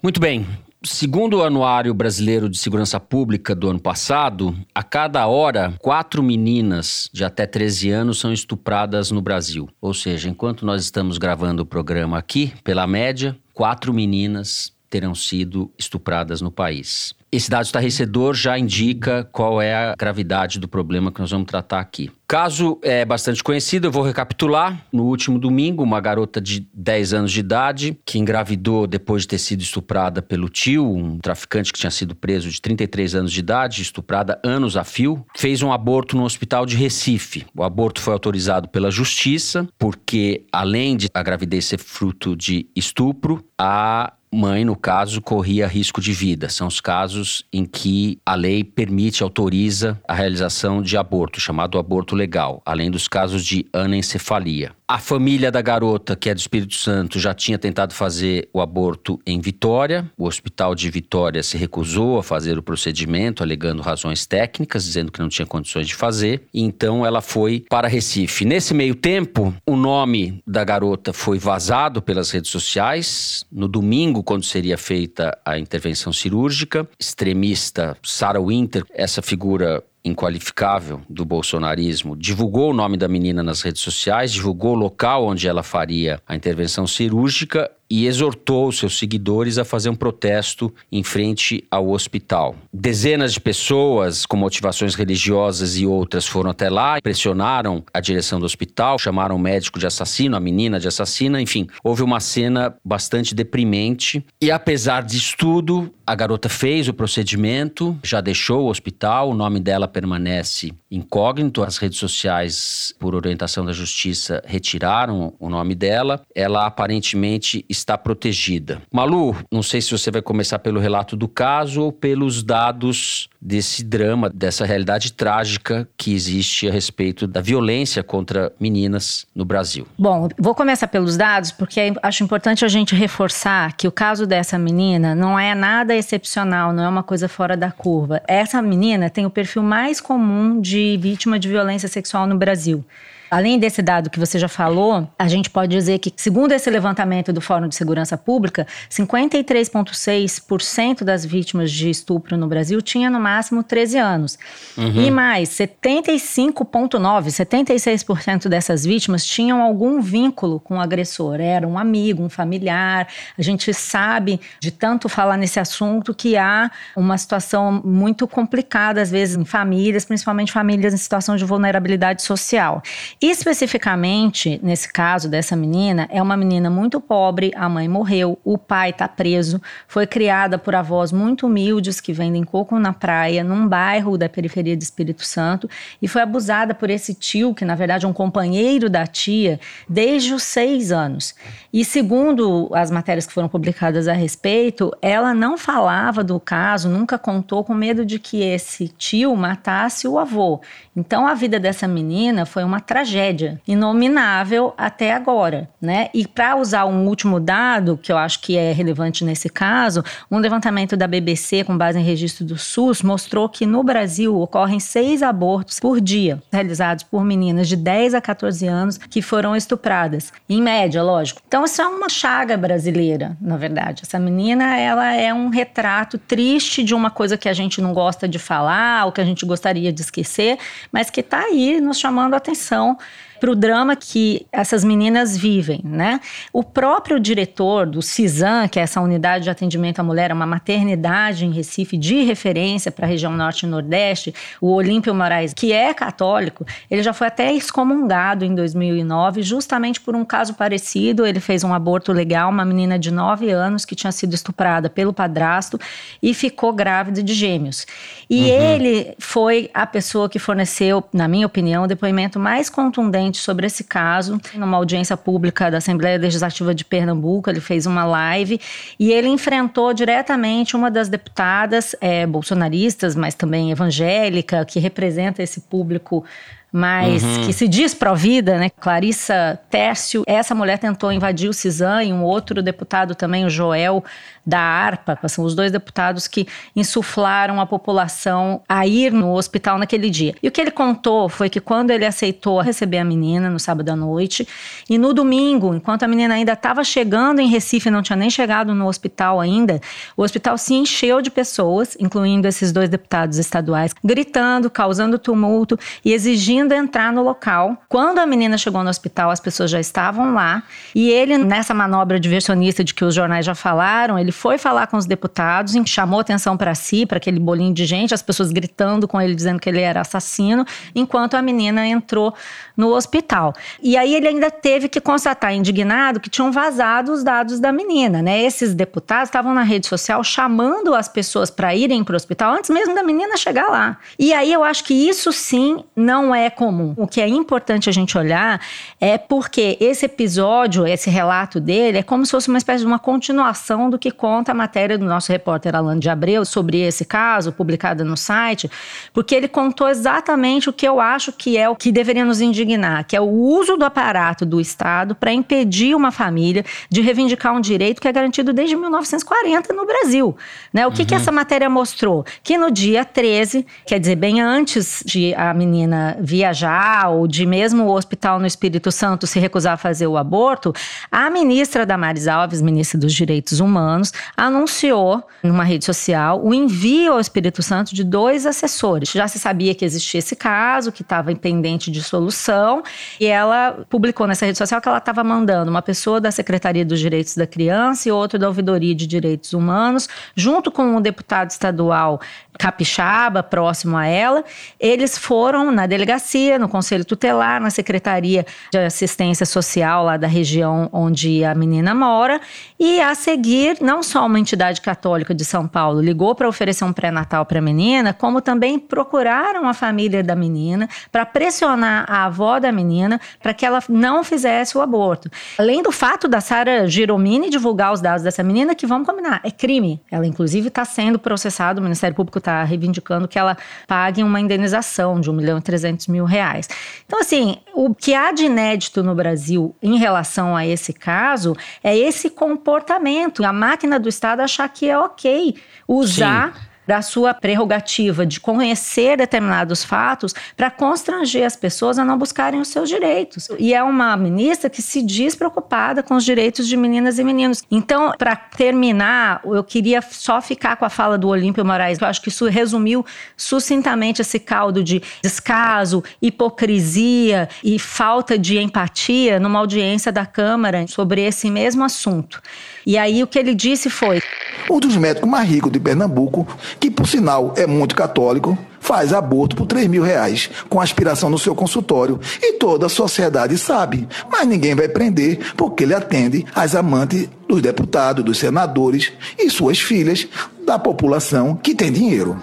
[0.00, 0.46] Muito bem.
[0.90, 7.10] Segundo o Anuário Brasileiro de Segurança Pública do ano passado, a cada hora, quatro meninas
[7.12, 9.68] de até 13 anos são estupradas no Brasil.
[9.82, 15.70] Ou seja, enquanto nós estamos gravando o programa aqui, pela média, quatro meninas terão sido
[15.78, 17.14] estupradas no país.
[17.30, 21.80] Esse dado estarrecedor já indica qual é a gravidade do problema que nós vamos tratar
[21.80, 22.10] aqui.
[22.26, 24.84] Caso é bastante conhecido, eu vou recapitular.
[24.92, 29.38] No último domingo, uma garota de 10 anos de idade, que engravidou depois de ter
[29.38, 33.80] sido estuprada pelo tio, um traficante que tinha sido preso de 33 anos de idade,
[33.80, 37.46] estuprada anos a fio, fez um aborto no hospital de Recife.
[37.54, 43.42] O aborto foi autorizado pela justiça, porque além de a gravidez ser fruto de estupro,
[43.58, 46.48] a mãe, no caso, corria risco de vida.
[46.48, 52.14] São os casos em que a lei permite, autoriza a realização de aborto, chamado aborto
[52.14, 54.77] legal, além dos casos de anencefalia.
[54.90, 59.20] A família da garota, que é do Espírito Santo, já tinha tentado fazer o aborto
[59.26, 60.10] em Vitória.
[60.16, 65.20] O hospital de Vitória se recusou a fazer o procedimento, alegando razões técnicas, dizendo que
[65.20, 66.40] não tinha condições de fazer.
[66.54, 68.46] Então ela foi para Recife.
[68.46, 73.44] Nesse meio tempo, o nome da garota foi vazado pelas redes sociais.
[73.52, 81.24] No domingo, quando seria feita a intervenção cirúrgica, extremista Sarah Winter, essa figura inqualificável do
[81.24, 86.20] bolsonarismo, divulgou o nome da menina nas redes sociais, divulgou o local onde ela faria
[86.26, 92.54] a intervenção cirúrgica e exortou seus seguidores a fazer um protesto em frente ao hospital.
[92.72, 98.46] Dezenas de pessoas com motivações religiosas e outras foram até lá, pressionaram a direção do
[98.46, 103.34] hospital, chamaram o médico de assassino, a menina de assassina, enfim, houve uma cena bastante
[103.34, 104.24] deprimente.
[104.40, 109.60] E apesar disso tudo, a garota fez o procedimento, já deixou o hospital, o nome
[109.60, 111.62] dela permanece incógnito.
[111.62, 116.22] As redes sociais, por orientação da justiça, retiraram o nome dela.
[116.34, 118.82] Ela aparentemente está protegida.
[118.92, 123.84] Malu, não sei se você vai começar pelo relato do caso ou pelos dados desse
[123.84, 129.86] drama, dessa realidade trágica que existe a respeito da violência contra meninas no Brasil.
[129.98, 134.58] Bom, vou começar pelos dados porque acho importante a gente reforçar que o caso dessa
[134.58, 138.20] menina não é nada excepcional, não é uma coisa fora da curva.
[138.26, 142.84] Essa menina tem o perfil mais comum de vítima de violência sexual no Brasil.
[143.30, 147.32] Além desse dado que você já falou, a gente pode dizer que, segundo esse levantamento
[147.32, 153.62] do Fórum de Segurança Pública, 53,6% das vítimas de estupro no Brasil tinha no máximo
[153.62, 154.38] 13 anos.
[154.76, 155.02] Uhum.
[155.02, 161.40] E mais, 75,9%, 76% dessas vítimas tinham algum vínculo com o agressor.
[161.40, 163.08] Era um amigo, um familiar.
[163.36, 169.10] A gente sabe, de tanto falar nesse assunto, que há uma situação muito complicada, às
[169.10, 172.82] vezes, em famílias, principalmente famílias em situação de vulnerabilidade social.
[173.20, 178.90] Especificamente, nesse caso dessa menina, é uma menina muito pobre, a mãe morreu, o pai
[178.90, 184.16] está preso, foi criada por avós muito humildes que vendem coco na praia, num bairro
[184.16, 185.68] da periferia de Espírito Santo,
[186.00, 190.32] e foi abusada por esse tio, que na verdade é um companheiro da tia, desde
[190.32, 191.34] os seis anos.
[191.72, 197.18] E segundo as matérias que foram publicadas a respeito, ela não falava do caso, nunca
[197.18, 200.60] contou com medo de que esse tio matasse o avô.
[200.96, 206.10] Então a vida dessa menina foi uma tragédia tragédia inominável até agora, né?
[206.12, 210.38] E para usar um último dado que eu acho que é relevante nesse caso, um
[210.38, 215.22] levantamento da BBC com base em registro do SUS mostrou que no Brasil ocorrem seis
[215.22, 220.60] abortos por dia realizados por meninas de 10 a 14 anos que foram estupradas, em
[220.60, 221.40] média, lógico.
[221.46, 224.02] Então isso é uma chaga brasileira, na verdade.
[224.04, 228.28] Essa menina, ela é um retrato triste de uma coisa que a gente não gosta
[228.28, 230.58] de falar, ou que a gente gostaria de esquecer,
[230.92, 232.97] mas que está aí nos chamando a atenção
[233.38, 236.20] para o drama que essas meninas vivem, né?
[236.52, 240.46] O próprio diretor do CISAM, que é essa unidade de atendimento à mulher, é uma
[240.46, 245.72] maternidade em Recife de referência para a região norte e nordeste, o Olímpio Moraes, que
[245.72, 251.26] é católico, ele já foi até excomungado em 2009, justamente por um caso parecido.
[251.26, 255.12] Ele fez um aborto legal, uma menina de 9 anos que tinha sido estuprada pelo
[255.12, 255.78] padrasto
[256.22, 257.86] e ficou grávida de gêmeos.
[258.28, 258.60] E uhum.
[258.60, 263.84] ele foi a pessoa que forneceu, na minha opinião, o depoimento mais contundente sobre esse
[263.84, 267.50] caso, numa audiência pública da Assembleia Legislativa de Pernambuco.
[267.50, 268.60] Ele fez uma live
[268.98, 275.60] e ele enfrentou diretamente uma das deputadas é, bolsonaristas, mas também evangélica, que representa esse
[275.60, 276.24] público
[276.70, 277.46] mas uhum.
[277.46, 278.68] que se diz pró-vida, né?
[278.68, 284.04] Clarissa Tércio, essa mulher tentou invadir o CISAM e um outro deputado também, o Joel
[284.48, 290.08] da ARPA, são os dois deputados que insuflaram a população a ir no hospital naquele
[290.08, 290.34] dia.
[290.42, 293.90] E o que ele contou foi que quando ele aceitou receber a menina no sábado
[293.90, 294.48] à noite,
[294.88, 298.74] e no domingo, enquanto a menina ainda estava chegando em Recife, não tinha nem chegado
[298.74, 299.82] no hospital ainda,
[300.16, 306.14] o hospital se encheu de pessoas, incluindo esses dois deputados estaduais, gritando, causando tumulto e
[306.14, 307.76] exigindo entrar no local.
[307.86, 310.62] Quando a menina chegou no hospital, as pessoas já estavam lá,
[310.94, 314.96] e ele, nessa manobra diversionista de que os jornais já falaram, ele foi falar com
[314.96, 319.20] os deputados, chamou atenção para si, para aquele bolinho de gente, as pessoas gritando com
[319.20, 322.32] ele, dizendo que ele era assassino, enquanto a menina entrou
[322.76, 323.52] no hospital.
[323.82, 328.22] E aí ele ainda teve que constatar, indignado, que tinham vazado os dados da menina,
[328.22, 328.40] né?
[328.40, 332.70] Esses deputados estavam na rede social chamando as pessoas para irem para o hospital antes
[332.70, 333.98] mesmo da menina chegar lá.
[334.16, 336.94] E aí eu acho que isso sim não é comum.
[336.96, 338.60] O que é importante a gente olhar
[339.00, 343.00] é porque esse episódio, esse relato dele, é como se fosse uma espécie de uma
[343.00, 347.50] continuação do que conta a matéria do nosso repórter Alan de Abreu sobre esse caso,
[347.50, 348.70] publicada no site,
[349.10, 353.06] porque ele contou exatamente o que eu acho que é o que deveria nos indignar,
[353.06, 357.60] que é o uso do aparato do Estado para impedir uma família de reivindicar um
[357.60, 360.36] direito que é garantido desde 1940 no Brasil.
[360.74, 360.86] Né?
[360.86, 361.08] O que, uhum.
[361.08, 362.22] que essa matéria mostrou?
[362.42, 367.84] Que no dia 13, quer dizer, bem antes de a menina viajar ou de mesmo
[367.84, 370.74] o hospital no Espírito Santo se recusar a fazer o aborto,
[371.10, 377.12] a ministra Damares Alves, ministra dos Direitos Humanos, anos, anunciou numa rede social o envio
[377.12, 379.10] ao Espírito Santo de dois assessores.
[379.10, 382.82] Já se sabia que existia esse caso, que estava pendente de solução,
[383.20, 386.98] e ela publicou nessa rede social que ela estava mandando uma pessoa da Secretaria dos
[386.98, 392.20] Direitos da Criança e outro da Ouvidoria de Direitos Humanos, junto com um deputado estadual
[392.58, 394.44] capixaba, próximo a ela.
[394.80, 400.88] Eles foram na delegacia, no conselho tutelar, na secretaria de assistência social lá da região
[400.92, 402.40] onde a menina mora,
[402.78, 406.92] e a seguir, não só uma entidade católica de São Paulo ligou para oferecer um
[406.92, 412.58] pré-natal para a menina, como também procuraram a família da menina para pressionar a avó
[412.58, 415.30] da menina para que ela não fizesse o aborto.
[415.58, 419.50] Além do fato da Sara Giromini divulgar os dados dessa menina, que vamos combinar, é
[419.50, 420.00] crime.
[420.10, 423.56] Ela, inclusive, está sendo processada, o Ministério Público está reivindicando que ela
[423.86, 426.68] pague uma indenização de 1 milhão e 300 mil reais.
[427.06, 431.96] Então, assim, o que há de inédito no Brasil em relação a esse caso é
[431.96, 433.44] esse comportamento.
[433.44, 436.52] A máquina do Estado achar que é ok usar.
[436.52, 442.58] Sim da sua prerrogativa de conhecer determinados fatos para constranger as pessoas a não buscarem
[442.58, 443.50] os seus direitos.
[443.58, 447.62] E é uma ministra que se diz preocupada com os direitos de meninas e meninos.
[447.70, 451.98] Então, para terminar, eu queria só ficar com a fala do Olímpio Moraes.
[452.00, 453.04] Eu acho que isso resumiu
[453.36, 461.20] sucintamente esse caldo de descaso, hipocrisia e falta de empatia numa audiência da Câmara sobre
[461.20, 462.40] esse mesmo assunto.
[462.86, 464.22] E aí o que ele disse foi:
[464.70, 466.46] um dos médicos mais ricos de Pernambuco,
[466.80, 471.38] que por sinal é muito católico, faz aborto por 3 mil reais com aspiração no
[471.38, 472.18] seu consultório.
[472.40, 477.60] E toda a sociedade sabe, mas ninguém vai prender porque ele atende as amantes dos
[477.60, 480.26] deputados, dos senadores e suas filhas
[480.64, 482.42] da população que tem dinheiro.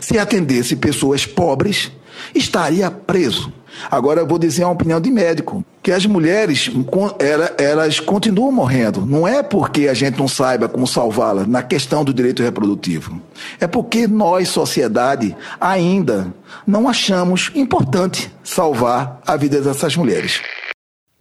[0.00, 1.90] Se atendesse pessoas pobres,
[2.34, 3.52] estaria preso.
[3.90, 6.70] Agora eu vou dizer uma opinião de médico, que as mulheres
[7.58, 9.04] elas continuam morrendo.
[9.06, 13.20] Não é porque a gente não saiba como salvá-las na questão do direito reprodutivo.
[13.60, 16.32] É porque nós, sociedade, ainda
[16.66, 20.40] não achamos importante salvar a vida dessas mulheres.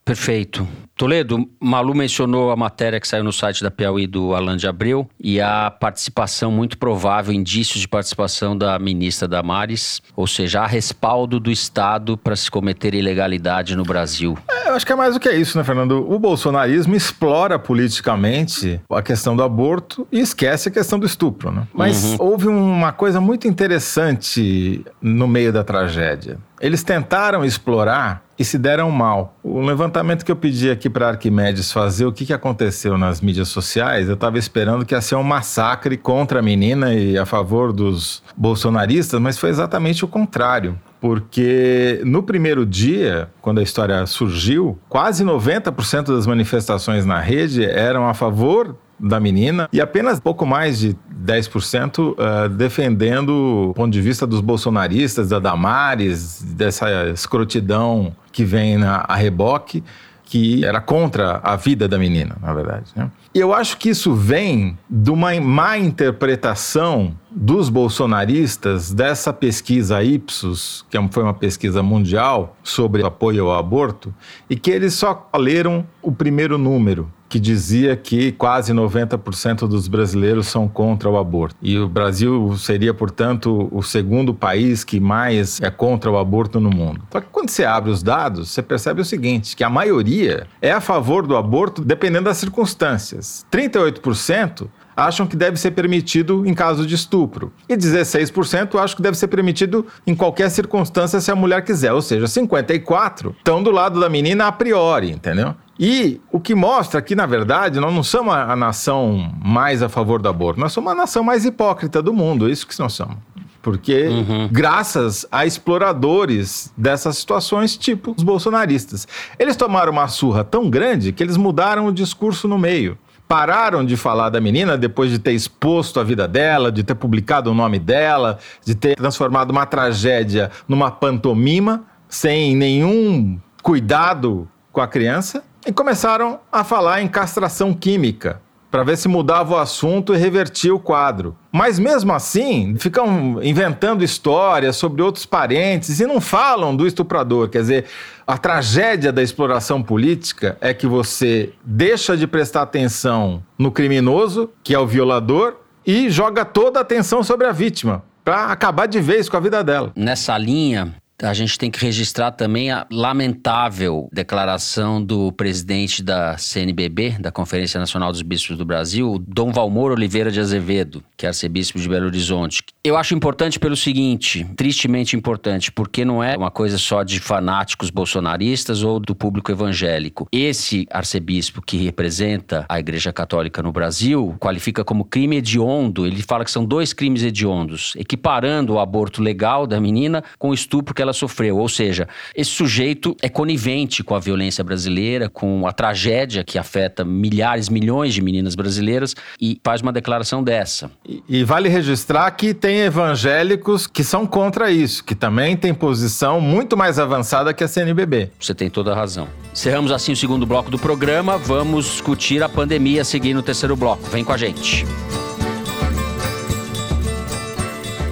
[0.03, 0.67] Perfeito.
[0.97, 5.07] Toledo, Malu mencionou a matéria que saiu no site da Piauí do Alan de Abreu
[5.19, 11.39] e a participação muito provável, indícios de participação da ministra Damares, ou seja, há respaldo
[11.39, 14.35] do Estado para se cometer ilegalidade no Brasil.
[14.49, 16.11] É, eu acho que é mais do que isso, né, Fernando?
[16.11, 21.67] O bolsonarismo explora politicamente a questão do aborto e esquece a questão do estupro, né?
[21.71, 22.15] Mas uhum.
[22.19, 26.39] houve uma coisa muito interessante no meio da tragédia.
[26.59, 29.35] Eles tentaram explorar e se deram mal.
[29.43, 33.47] O levantamento que eu pedi aqui para Arquimedes fazer, o que, que aconteceu nas mídias
[33.47, 37.73] sociais, eu estava esperando que ia ser um massacre contra a menina e a favor
[37.73, 40.77] dos bolsonaristas, mas foi exatamente o contrário.
[40.99, 48.07] Porque no primeiro dia, quando a história surgiu, quase 90% das manifestações na rede eram
[48.07, 53.91] a favor da menina e apenas pouco mais de 10% uh, eh, defendendo o ponto
[53.91, 59.83] de vista dos bolsonaristas, da Damares, dessa escrotidão que vem na, a reboque,
[60.23, 62.91] que era contra a vida da menina, na verdade.
[62.95, 63.09] Né?
[63.33, 70.85] E eu acho que isso vem de uma má interpretação dos bolsonaristas dessa pesquisa Ipsos,
[70.89, 74.13] que é foi uma pesquisa mundial sobre apoio ao aborto,
[74.49, 80.47] e que eles só leram o primeiro número que dizia que quase 90% dos brasileiros
[80.47, 81.55] são contra o aborto.
[81.61, 86.69] E o Brasil seria, portanto, o segundo país que mais é contra o aborto no
[86.69, 87.01] mundo.
[87.11, 90.71] Só que quando você abre os dados, você percebe o seguinte, que a maioria é
[90.71, 93.45] a favor do aborto dependendo das circunstâncias.
[93.51, 97.53] 38% acham que deve ser permitido em caso de estupro.
[97.69, 101.93] E 16% acham que deve ser permitido em qualquer circunstância se a mulher quiser.
[101.93, 105.53] Ou seja, 54% estão do lado da menina a priori, entendeu?
[105.79, 110.21] E o que mostra que, na verdade, nós não somos a, nação mais a favor
[110.21, 113.17] do aborto, nós somos a nação mais hipócrita do mundo, é isso que nós somos.
[113.61, 114.49] Porque, uhum.
[114.51, 121.21] graças a exploradores dessas situações, tipo os bolsonaristas, eles tomaram uma surra tão grande que
[121.21, 125.99] eles mudaram o discurso no meio pararam de falar da menina depois de ter exposto
[125.99, 130.89] a vida dela, de ter publicado o nome dela, de ter transformado uma tragédia numa
[130.89, 138.83] pantomima, sem nenhum cuidado com a criança, e começaram a falar em castração química para
[138.83, 141.35] ver se mudava o assunto e revertia o quadro.
[141.51, 147.49] Mas mesmo assim, ficam inventando histórias sobre outros parentes e não falam do estuprador.
[147.49, 147.85] Quer dizer,
[148.25, 154.73] a tragédia da exploração política é que você deixa de prestar atenção no criminoso, que
[154.73, 159.27] é o violador, e joga toda a atenção sobre a vítima, para acabar de vez
[159.27, 159.91] com a vida dela.
[159.95, 167.17] Nessa linha, a gente tem que registrar também a lamentável declaração do presidente da CNBB,
[167.19, 171.79] da Conferência Nacional dos Bispos do Brasil, Dom Valmor Oliveira de Azevedo, que é arcebispo
[171.79, 172.63] de Belo Horizonte.
[172.83, 177.89] Eu acho importante pelo seguinte, tristemente importante, porque não é uma coisa só de fanáticos
[177.89, 180.27] bolsonaristas ou do público evangélico.
[180.31, 186.05] Esse arcebispo que representa a Igreja Católica no Brasil qualifica como crime hediondo.
[186.05, 190.53] Ele fala que são dois crimes hediondos, equiparando o aborto legal da menina com o
[190.53, 191.57] estupro que ela ela sofreu.
[191.57, 197.03] Ou seja, esse sujeito é conivente com a violência brasileira, com a tragédia que afeta
[197.03, 200.91] milhares, milhões de meninas brasileiras e faz uma declaração dessa.
[201.07, 206.41] E, e vale registrar que tem evangélicos que são contra isso, que também tem posição
[206.41, 208.31] muito mais avançada que a CNBB.
[208.39, 209.27] Você tem toda a razão.
[209.53, 211.37] Cerramos assim o segundo bloco do programa.
[211.37, 214.03] Vamos discutir a pandemia seguindo o terceiro bloco.
[214.09, 214.85] Vem com a gente.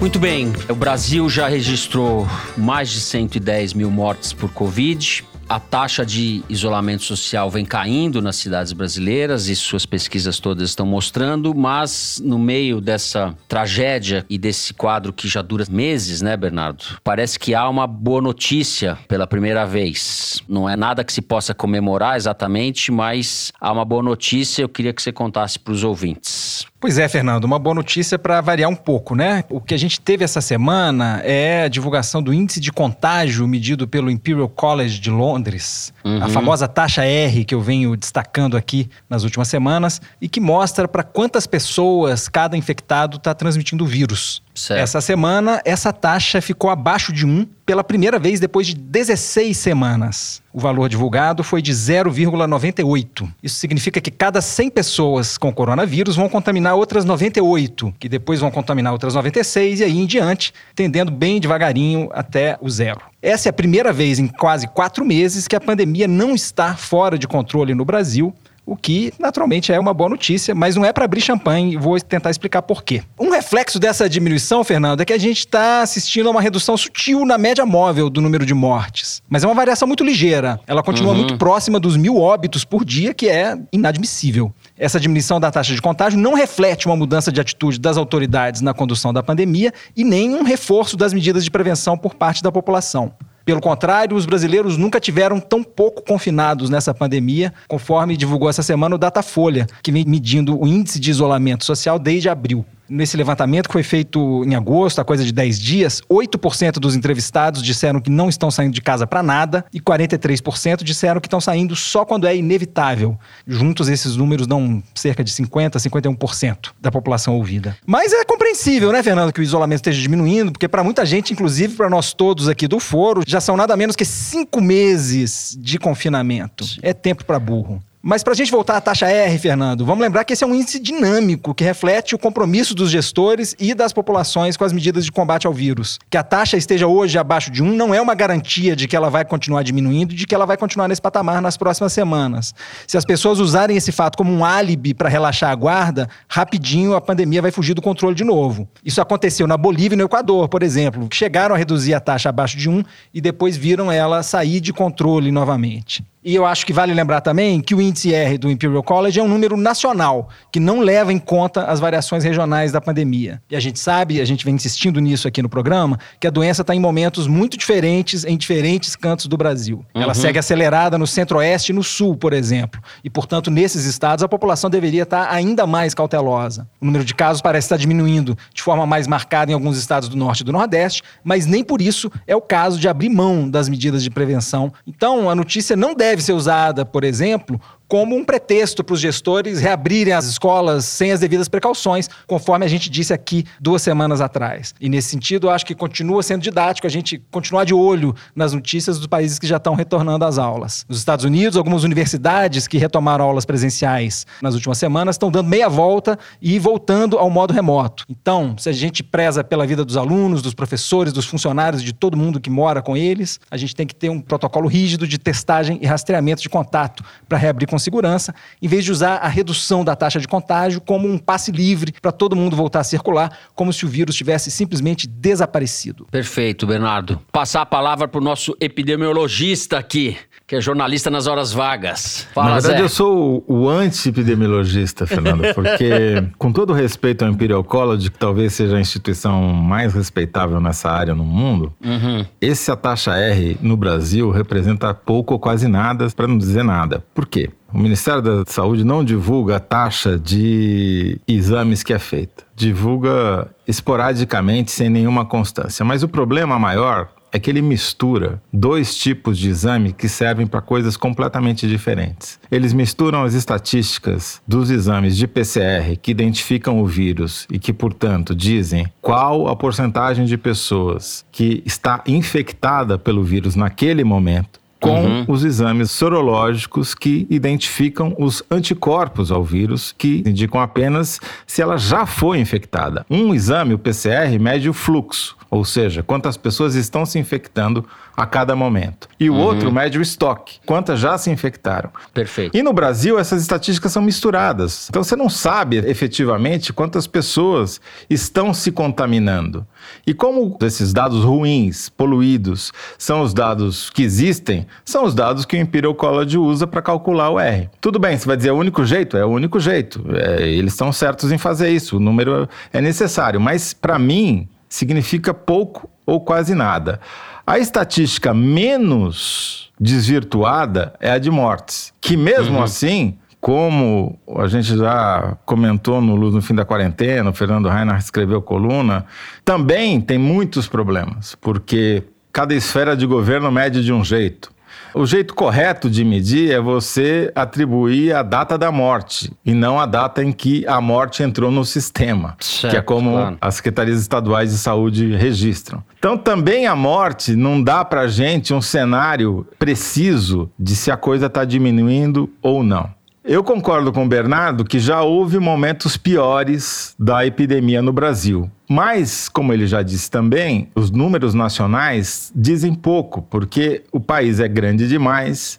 [0.00, 5.24] Muito bem, o Brasil já registrou mais de 110 mil mortes por Covid.
[5.48, 10.84] A taxa de isolamento social vem caindo nas cidades brasileiras e suas pesquisas todas estão
[10.84, 16.84] mostrando, mas no meio dessa tragédia e desse quadro que já dura meses, né, Bernardo?
[17.02, 20.42] Parece que há uma boa notícia pela primeira vez.
[20.48, 24.62] Não é nada que se possa comemorar exatamente, mas há uma boa notícia.
[24.62, 26.66] Eu queria que você contasse para os ouvintes.
[26.78, 29.44] Pois é, Fernando, uma boa notícia para variar um pouco, né?
[29.48, 33.88] O que a gente teve essa semana é a divulgação do índice de contágio medido
[33.88, 36.22] pelo Imperial College de Londres, uhum.
[36.22, 40.86] a famosa taxa R que eu venho destacando aqui nas últimas semanas e que mostra
[40.86, 44.42] para quantas pessoas cada infectado está transmitindo o vírus.
[44.56, 44.80] Certo.
[44.80, 50.42] Essa semana, essa taxa ficou abaixo de 1 pela primeira vez depois de 16 semanas.
[50.50, 53.28] O valor divulgado foi de 0,98.
[53.42, 58.50] Isso significa que cada 100 pessoas com coronavírus vão contaminar outras 98, que depois vão
[58.50, 63.02] contaminar outras 96 e aí em diante, tendendo bem devagarinho até o zero.
[63.20, 67.18] Essa é a primeira vez em quase quatro meses que a pandemia não está fora
[67.18, 68.34] de controle no Brasil
[68.66, 72.30] o que naturalmente é uma boa notícia, mas não é para abrir champanhe vou tentar
[72.30, 73.02] explicar por quê.
[73.36, 77.36] Reflexo dessa diminuição, Fernando, é que a gente está assistindo a uma redução sutil na
[77.36, 80.58] média móvel do número de mortes, mas é uma variação muito ligeira.
[80.66, 81.18] Ela continua Uhum.
[81.18, 84.52] muito próxima dos mil óbitos por dia, que é inadmissível.
[84.78, 88.72] Essa diminuição da taxa de contágio não reflete uma mudança de atitude das autoridades na
[88.72, 93.12] condução da pandemia e nem um reforço das medidas de prevenção por parte da população.
[93.44, 98.96] Pelo contrário, os brasileiros nunca tiveram tão pouco confinados nessa pandemia, conforme divulgou essa semana
[98.96, 102.64] o Datafolha, que vem medindo o índice de isolamento social desde abril.
[102.88, 107.62] Nesse levantamento que foi feito em agosto, a coisa de 10 dias, 8% dos entrevistados
[107.62, 111.74] disseram que não estão saindo de casa para nada e 43% disseram que estão saindo
[111.74, 113.18] só quando é inevitável.
[113.46, 117.76] Juntos, esses números dão cerca de 50%, 51% da população ouvida.
[117.84, 121.74] Mas é compreensível, né, Fernando, que o isolamento esteja diminuindo, porque para muita gente, inclusive
[121.74, 126.64] para nós todos aqui do foro, já são nada menos que cinco meses de confinamento.
[126.82, 127.82] É tempo para burro.
[128.08, 130.54] Mas para a gente voltar à taxa R, Fernando, vamos lembrar que esse é um
[130.54, 135.10] índice dinâmico que reflete o compromisso dos gestores e das populações com as medidas de
[135.10, 135.98] combate ao vírus.
[136.08, 139.10] Que a taxa esteja hoje abaixo de 1 não é uma garantia de que ela
[139.10, 142.54] vai continuar diminuindo e de que ela vai continuar nesse patamar nas próximas semanas.
[142.86, 147.00] Se as pessoas usarem esse fato como um álibi para relaxar a guarda, rapidinho a
[147.00, 148.68] pandemia vai fugir do controle de novo.
[148.84, 152.28] Isso aconteceu na Bolívia e no Equador, por exemplo, que chegaram a reduzir a taxa
[152.28, 156.04] abaixo de 1 e depois viram ela sair de controle novamente.
[156.28, 159.22] E eu acho que vale lembrar também que o índice R do Imperial College é
[159.22, 163.40] um número nacional, que não leva em conta as variações regionais da pandemia.
[163.48, 166.62] E a gente sabe, a gente vem insistindo nisso aqui no programa, que a doença
[166.62, 169.84] está em momentos muito diferentes em diferentes cantos do Brasil.
[169.94, 170.14] Ela Uhum.
[170.14, 172.82] segue acelerada no centro-oeste e no sul, por exemplo.
[173.04, 176.66] E, portanto, nesses estados, a população deveria estar ainda mais cautelosa.
[176.80, 180.16] O número de casos parece estar diminuindo de forma mais marcada em alguns estados do
[180.16, 183.68] norte e do nordeste, mas nem por isso é o caso de abrir mão das
[183.68, 184.72] medidas de prevenção.
[184.84, 189.60] Então, a notícia não deve ser usada, por exemplo, como um pretexto para os gestores
[189.60, 194.74] reabrirem as escolas sem as devidas precauções, conforme a gente disse aqui duas semanas atrás.
[194.80, 198.98] E nesse sentido, acho que continua sendo didático a gente continuar de olho nas notícias
[198.98, 200.84] dos países que já estão retornando às aulas.
[200.88, 205.68] Nos Estados Unidos, algumas universidades que retomaram aulas presenciais nas últimas semanas estão dando meia
[205.68, 208.04] volta e voltando ao modo remoto.
[208.08, 212.16] Então, se a gente preza pela vida dos alunos, dos professores, dos funcionários, de todo
[212.16, 215.78] mundo que mora com eles, a gente tem que ter um protocolo rígido de testagem
[215.80, 219.94] e rastreamento de contato para reabrir com segurança, em vez de usar a redução da
[219.94, 223.84] taxa de contágio como um passe livre para todo mundo voltar a circular, como se
[223.84, 226.06] o vírus tivesse simplesmente desaparecido.
[226.10, 227.20] Perfeito, Bernardo.
[227.30, 230.16] Passar a palavra pro nosso epidemiologista aqui,
[230.46, 232.26] que é jornalista nas horas vagas.
[232.32, 232.84] Fala, Na verdade, Zé.
[232.84, 238.76] eu sou o, anti-epidemiologista, Fernando, porque, com todo respeito ao Imperial College, que talvez seja
[238.76, 242.24] a instituição mais respeitável nessa área no mundo, Uhum.
[242.40, 247.02] esse a taxa R no Brasil representa pouco ou quase nada, para não dizer nada.
[247.12, 247.50] Por quê?
[247.72, 252.44] O Ministério da Saúde não divulga a taxa de exames que é feita.
[252.54, 255.84] Divulga esporadicamente, sem nenhuma constância.
[255.84, 260.60] Mas o problema maior é que ele mistura dois tipos de exame que servem para
[260.60, 262.38] coisas completamente diferentes.
[262.50, 268.34] Eles misturam as estatísticas dos exames de PCR que identificam o vírus e que, portanto,
[268.34, 275.24] dizem qual a porcentagem de pessoas que está infectada pelo vírus naquele momento com Uhum.
[275.28, 282.04] os exames sorológicos que identificam os anticorpos ao vírus, que indicam apenas se ela já
[282.06, 283.04] foi infectada.
[283.10, 287.84] Um exame, o PCR, mede o fluxo, ou seja, quantas pessoas estão se infectando
[288.16, 289.08] a cada momento.
[289.20, 289.40] E o Uhum.
[289.40, 291.90] outro mede o estoque, quantas já se infectaram.
[292.14, 292.56] Perfeito.
[292.56, 294.88] E no Brasil, essas estatísticas são misturadas.
[294.88, 299.66] Então você não sabe efetivamente quantas pessoas estão se contaminando.
[300.06, 305.56] E como esses dados ruins, poluídos, são os dados que existem, são os dados que
[305.56, 307.68] o Imperial College usa para calcular o R.
[307.80, 309.16] Tudo bem, você vai dizer é o único jeito?
[309.16, 310.04] É o único jeito.
[310.14, 311.96] É, eles estão certos em fazer isso.
[311.98, 313.40] O número é necessário.
[313.40, 317.00] Mas, para mim, significa pouco ou quase nada.
[317.46, 322.62] A estatística menos desvirtuada é a de mortes, que mesmo Uhum.
[322.64, 328.02] assim, como a gente já comentou no Luz no Fim da Quarentena, o Fernando Reinhardt
[328.02, 329.06] escreveu coluna,
[329.44, 334.50] também tem muitos problemas, porque cada esfera de governo mede de um jeito.
[334.98, 339.84] O jeito correto de medir é você atribuir a data da morte e não a
[339.84, 343.36] data em que a morte entrou no sistema, Certo, que é como claro.
[343.38, 345.84] as secretarias estaduais de saúde registram.
[345.98, 351.26] Então, também a morte não dá pra gente um cenário preciso de se a coisa
[351.26, 352.95] está diminuindo ou não.
[353.28, 358.48] Eu concordo com o Bernardo que já houve momentos piores da epidemia no Brasil.
[358.70, 364.46] Mas, como ele já disse também, os números nacionais dizem pouco, porque o país é
[364.46, 365.58] grande demais,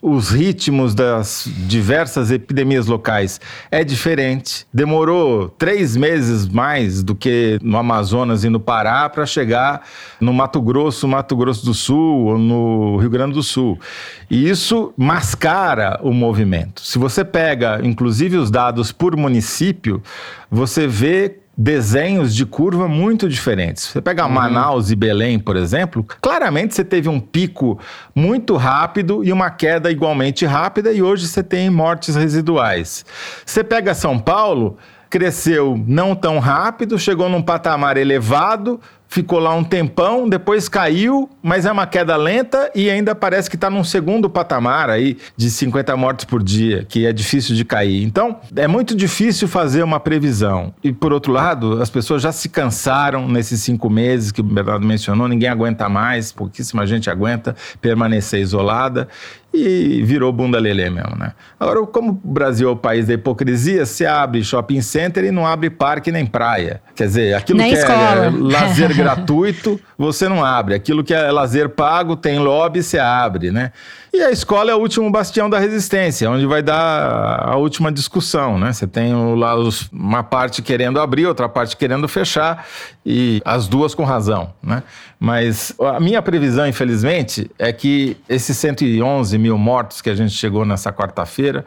[0.00, 3.40] os ritmos das diversas epidemias locais
[3.70, 4.66] é diferente.
[4.72, 9.82] Demorou três meses mais do que no Amazonas e no Pará para chegar
[10.20, 13.78] no Mato Grosso, Mato Grosso do Sul ou no Rio Grande do Sul.
[14.30, 16.80] E isso mascara o movimento.
[16.82, 20.00] Se você pega, inclusive, os dados por município,
[20.50, 23.88] você vê desenhos de curva muito diferentes.
[23.88, 27.80] Você pega Manaus e Belém, por exemplo, claramente você teve um pico
[28.14, 33.04] muito rápido e uma queda igualmente rápida, e hoje você tem mortes residuais.
[33.44, 34.78] Você pega São Paulo,
[35.10, 41.64] cresceu não tão rápido, chegou num patamar elevado, ficou lá um tempão, depois caiu, mas
[41.64, 45.96] é uma queda lenta e ainda parece que está num segundo patamar aí de 50
[45.96, 48.04] mortes por dia, que é difícil de cair.
[48.04, 50.74] Então, é muito difícil fazer uma previsão.
[50.84, 54.86] E por outro lado, as pessoas já se cansaram nesses cinco meses que o Bernardo
[54.86, 59.08] mencionou, ninguém aguenta mais, pouquíssima gente aguenta permanecer isolada
[59.58, 61.32] e virou bunda lelê mesmo, né?
[61.58, 65.46] Agora, como o Brasil é o país da hipocrisia, se abre shopping center e não
[65.46, 66.80] abre parque nem praia.
[66.94, 68.26] Quer dizer, aquilo Nem que escola.
[68.26, 70.74] é lazer gratuito, você não abre.
[70.74, 73.72] Aquilo que é lazer pago, tem lobby, você abre, né?
[74.12, 78.58] E a escola é o último bastião da resistência, onde vai dar a última discussão,
[78.58, 78.72] né?
[78.72, 79.54] Você tem lá
[79.92, 82.66] uma parte querendo abrir, outra parte querendo fechar,
[83.04, 84.82] e as duas com razão, né?
[85.20, 90.64] Mas a minha previsão, infelizmente, é que esses 111 mil mortos que a gente chegou
[90.64, 91.64] nessa quarta-feira,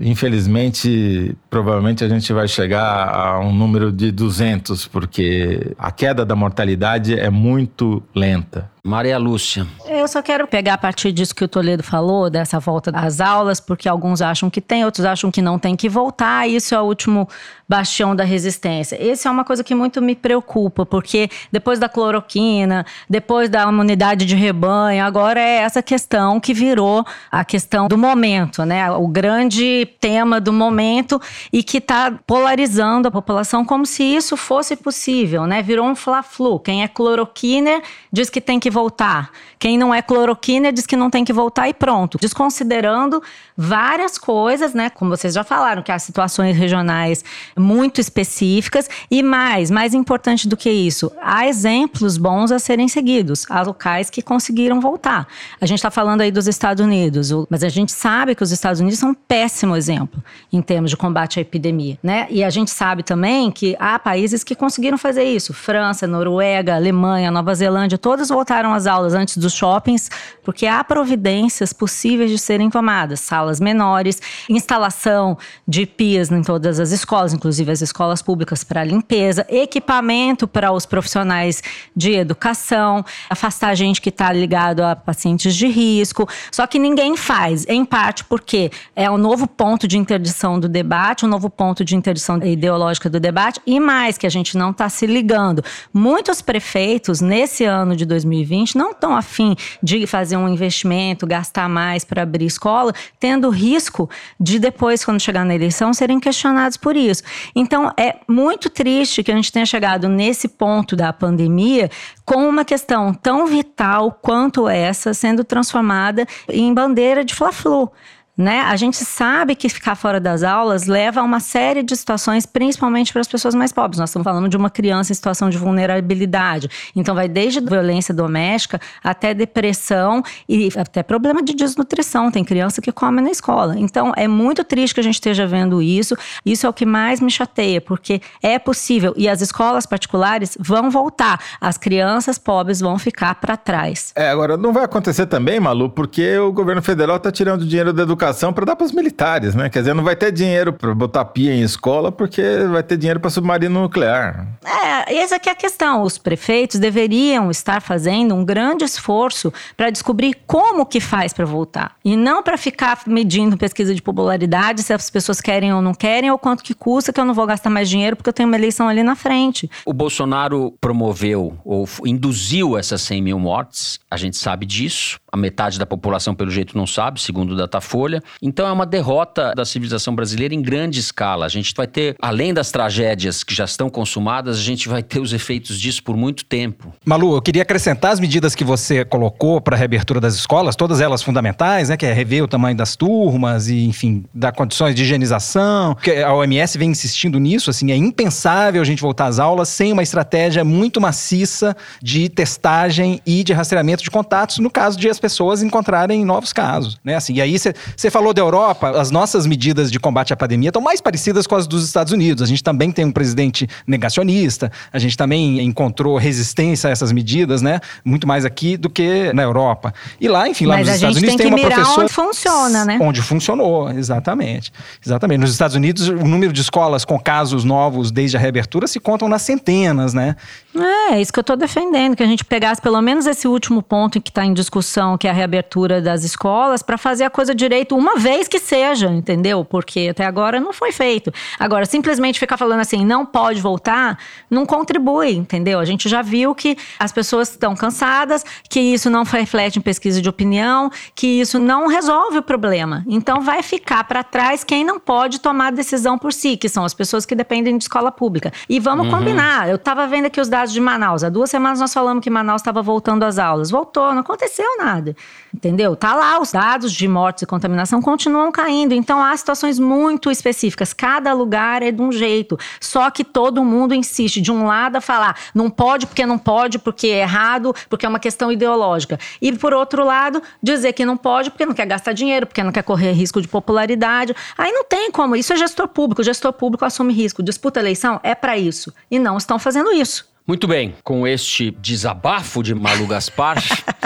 [0.00, 6.34] Infelizmente, provavelmente a gente vai chegar a um número de 200, porque a queda da
[6.34, 8.71] mortalidade é muito lenta.
[8.84, 9.64] Maria Lúcia.
[9.86, 13.60] Eu só quero pegar a partir disso que o Toledo falou, dessa volta às aulas,
[13.60, 16.84] porque alguns acham que tem, outros acham que não tem que voltar, isso é o
[16.84, 17.28] último
[17.68, 18.98] bastião da resistência.
[19.00, 24.26] Essa é uma coisa que muito me preocupa, porque depois da cloroquina, depois da imunidade
[24.26, 28.90] de rebanho, agora é essa questão que virou a questão do momento, né?
[28.90, 31.20] O grande tema do momento
[31.52, 35.62] e que está polarizando a população como se isso fosse possível, né?
[35.62, 36.58] Virou um fla-flu.
[36.58, 37.80] Quem é cloroquina
[38.12, 39.30] diz que tem que voltar.
[39.58, 42.18] Quem não é cloroquina diz que não tem que voltar e pronto.
[42.20, 43.22] Desconsiderando
[43.56, 44.90] várias coisas, né?
[44.90, 47.24] Como vocês já falaram, que há situações regionais
[47.56, 53.46] muito específicas e mais, mais importante do que isso, há exemplos bons a serem seguidos.
[53.48, 55.28] Há locais que conseguiram voltar.
[55.60, 58.80] A gente está falando aí dos Estados Unidos, mas a gente sabe que os Estados
[58.80, 62.26] Unidos são um péssimo exemplo em termos de combate à epidemia, né?
[62.30, 65.52] E a gente sabe também que há países que conseguiram fazer isso.
[65.52, 70.10] França, Noruega, Alemanha, Nova Zelândia, todos voltaram às aulas antes dos shoppings,
[70.44, 73.20] porque há providências possíveis de serem tomadas.
[73.20, 79.46] Salas menores, instalação de pias em todas as escolas, inclusive as escolas públicas para limpeza,
[79.48, 81.62] equipamento para os profissionais
[81.96, 86.28] de educação, afastar gente que está ligado a pacientes de risco.
[86.50, 91.24] Só que ninguém faz, em parte porque é um novo ponto de interdição do debate,
[91.24, 94.88] um novo ponto de interdição ideológica do debate, e mais que a gente não está
[94.88, 95.64] se ligando.
[95.92, 102.04] Muitos prefeitos, nesse ano de 2020, não estão afim de fazer um investimento, gastar mais
[102.04, 107.22] para abrir escola, tendo risco de depois, quando chegar na eleição, serem questionados por isso.
[107.54, 111.90] Então, é muito triste que a gente tenha chegado nesse ponto da pandemia
[112.24, 117.90] com uma questão tão vital quanto essa sendo transformada em bandeira de Fla-Flu.
[118.36, 118.60] Né?
[118.60, 123.12] A gente sabe que ficar fora das aulas leva a uma série de situações, principalmente
[123.12, 123.98] para as pessoas mais pobres.
[123.98, 126.70] Nós estamos falando de uma criança em situação de vulnerabilidade.
[126.96, 132.30] Então, vai desde violência doméstica até depressão e até problema de desnutrição.
[132.30, 133.78] Tem criança que come na escola.
[133.78, 136.16] Então, é muito triste que a gente esteja vendo isso.
[136.44, 139.12] Isso é o que mais me chateia, porque é possível.
[139.14, 141.38] E as escolas particulares vão voltar.
[141.60, 144.10] As crianças pobres vão ficar para trás.
[144.16, 148.02] É, agora, não vai acontecer também, Malu, porque o governo federal está tirando dinheiro da
[148.02, 149.68] educação educação para dar para os militares, né?
[149.68, 153.18] Quer dizer, não vai ter dinheiro para botar pia em escola porque vai ter dinheiro
[153.18, 154.46] para submarino nuclear.
[154.64, 156.02] É, essa que é a questão.
[156.02, 161.96] Os prefeitos deveriam estar fazendo um grande esforço para descobrir como que faz para voltar.
[162.04, 166.30] E não para ficar medindo pesquisa de popularidade, se as pessoas querem ou não querem,
[166.30, 168.56] ou quanto que custa, que eu não vou gastar mais dinheiro porque eu tenho uma
[168.56, 169.68] eleição ali na frente.
[169.84, 175.18] O Bolsonaro promoveu ou induziu essas 100 mil mortes, a gente sabe disso.
[175.30, 178.11] A metade da população, pelo jeito, não sabe, segundo o Datafolha.
[178.40, 181.46] Então é uma derrota da civilização brasileira em grande escala.
[181.46, 185.20] A gente vai ter, além das tragédias que já estão consumadas, a gente vai ter
[185.20, 186.92] os efeitos disso por muito tempo.
[187.04, 191.00] Malu, eu queria acrescentar as medidas que você colocou para a reabertura das escolas, todas
[191.00, 191.96] elas fundamentais, né?
[191.96, 195.94] Que é rever o tamanho das turmas e, enfim, dar condições de higienização.
[195.94, 199.92] Porque a OMS vem insistindo nisso, assim, é impensável a gente voltar às aulas sem
[199.92, 205.18] uma estratégia muito maciça de testagem e de rastreamento de contatos, no caso de as
[205.18, 207.14] pessoas encontrarem novos casos, né?
[207.14, 210.82] Assim, e aí você falou da Europa, as nossas medidas de combate à pandemia estão
[210.82, 212.42] mais parecidas com as dos Estados Unidos.
[212.42, 217.62] A gente também tem um presidente negacionista, a gente também encontrou resistência a essas medidas,
[217.62, 217.80] né?
[218.04, 219.94] Muito mais aqui do que na Europa.
[220.20, 222.98] E lá, enfim, lá Mas nos Estados Unidos tem, tem, uma professora onde funciona, né?
[223.00, 224.72] Onde funcionou, exatamente.
[225.04, 225.40] Exatamente.
[225.40, 229.28] Nos Estados Unidos, o número de escolas com casos novos desde a reabertura se contam
[229.28, 230.36] nas centenas, né?
[230.74, 233.82] É, é isso que eu estou defendendo, que a gente pegasse pelo menos esse último
[233.82, 237.54] ponto que está em discussão, que é a reabertura das escolas, para fazer a coisa
[237.54, 239.64] direito uma vez que seja, entendeu?
[239.64, 241.32] Porque até agora não foi feito.
[241.58, 244.18] Agora, simplesmente ficar falando assim, não pode voltar,
[244.50, 245.78] não contribui, entendeu?
[245.78, 250.20] A gente já viu que as pessoas estão cansadas, que isso não reflete em pesquisa
[250.20, 253.04] de opinião, que isso não resolve o problema.
[253.08, 256.94] Então, vai ficar para trás quem não pode tomar decisão por si, que são as
[256.94, 258.52] pessoas que dependem de escola pública.
[258.68, 259.12] E vamos Uhum.
[259.18, 261.24] combinar, eu estava vendo aqui os dados de Manaus.
[261.24, 263.70] Há duas semanas nós falamos que Manaus estava voltando às aulas.
[263.70, 265.14] Voltou, não aconteceu nada.
[265.54, 265.94] Entendeu?
[265.94, 268.92] Tá lá, os dados de mortes e contaminação continuam caindo.
[268.92, 270.92] Então há situações muito específicas.
[270.92, 272.58] Cada lugar é de um jeito.
[272.80, 276.78] Só que todo mundo insiste, de um lado, a falar não pode porque não pode,
[276.78, 279.18] porque é errado, porque é uma questão ideológica.
[279.40, 282.72] E por outro lado, dizer que não pode porque não quer gastar dinheiro, porque não
[282.72, 284.34] quer correr risco de popularidade.
[284.56, 285.34] Aí não tem como.
[285.34, 286.22] Isso é gestor público.
[286.22, 287.42] O gestor público assume risco.
[287.42, 288.92] Disputa eleição é para isso.
[289.10, 290.30] E não estão fazendo isso.
[290.46, 293.62] Muito bem, com este desabafo de Malu Gaspar,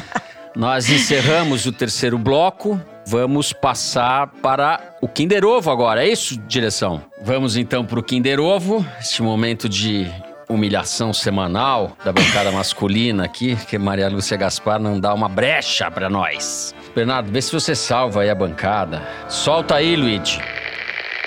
[0.55, 2.79] nós encerramos o terceiro bloco.
[3.09, 7.01] Vamos passar para o Kinder Ovo agora, é isso, direção?
[7.23, 10.11] Vamos então para o Kinder Ovo, este momento de
[10.49, 16.11] humilhação semanal da bancada masculina aqui, que Maria Lúcia Gaspar não dá uma brecha para
[16.11, 16.75] nós.
[16.97, 19.01] Bernardo, vê se você salva aí a bancada.
[19.29, 20.41] Solta aí, Luigi.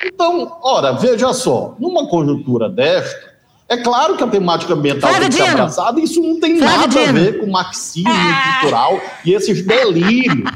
[0.06, 3.30] Então, ora, veja só, numa conjuntura desta,
[3.70, 6.80] é claro que a temática ambiental Flávio tem que ser abraçada, isso não tem Flávio
[6.82, 7.20] nada a Dino.
[7.20, 8.12] ver com marxismo
[8.60, 10.50] cultural e esses delírios.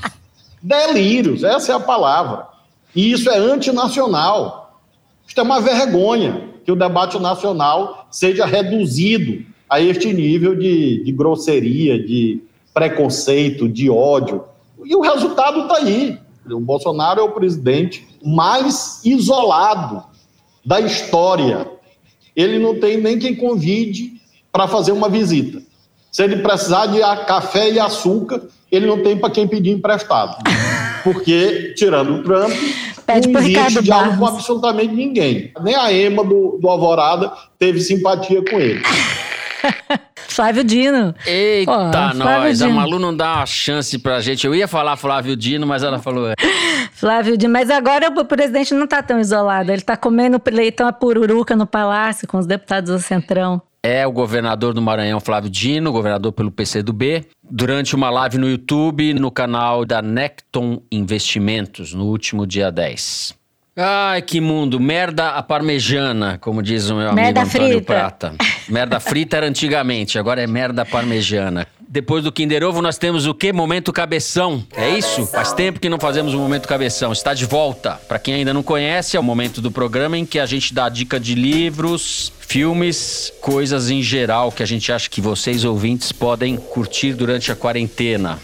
[0.64, 2.47] Delírios, essa é a palavra.
[2.95, 4.80] E isso é antinacional.
[5.28, 11.11] Isto é uma vergonha que o debate nacional seja reduzido a este nível de, de
[11.11, 12.41] grosseria, de
[12.74, 14.43] preconceito, de ódio.
[14.86, 16.18] E o resultado está aí.
[16.49, 20.03] O Bolsonaro é o presidente mais isolado
[20.66, 21.70] da história.
[22.36, 24.14] Ele não tem nem quem convide
[24.51, 25.61] para fazer uma visita.
[26.14, 28.39] Se ele precisar de a- café e açúcar,
[28.72, 30.38] ele não tem para quem pedir emprestado.
[31.03, 32.51] Porque, tirando o Trump,
[33.05, 35.51] Pede não existe Ricardo diálogo com absolutamente ninguém.
[35.61, 38.82] Nem a Ema do, do Alvorada teve simpatia com ele.
[40.30, 41.14] Flávio Dino.
[41.28, 42.61] Eita, Flávio nós.
[42.61, 42.78] A Dino.
[42.80, 44.47] Malu não dá uma chance pra gente.
[44.47, 46.30] Eu ia falar Flávio Dino, mas ela falou.
[46.30, 46.34] é.
[46.93, 47.51] Flávio Dino.
[47.53, 49.72] Mas agora o presidente não está tão isolado.
[49.72, 53.61] Ele está comendo leitão a pururuca no palácio com os deputados do Centrão.
[53.86, 59.13] É o governador do Maranhão, Flávio Dino, governador pelo PCdoB, durante uma live no YouTube,
[59.13, 63.36] no canal da Necton Investimentos, no último dia 10.
[63.75, 64.79] Ai, que mundo.
[64.79, 67.93] Merda a parmejana, como diz o meu amigo Merda Antônio frita.
[67.93, 68.36] Prata.
[68.69, 71.67] Merda frita era antigamente, agora é merda parmejana.
[71.93, 73.53] Depois do Kinder Ovo, nós temos o quê?
[73.53, 74.65] Momento Cabeção.
[74.75, 75.27] É isso?
[75.27, 77.11] Faz tempo que não fazemos o Momento Cabeção.
[77.11, 78.01] Está de volta.
[78.07, 80.89] Para quem ainda não conhece, é o momento do programa em que a gente dá
[80.89, 86.57] dica de livros, filmes, coisas em geral que a gente acha que vocês ouvintes podem
[86.57, 88.39] curtir durante a quarentena.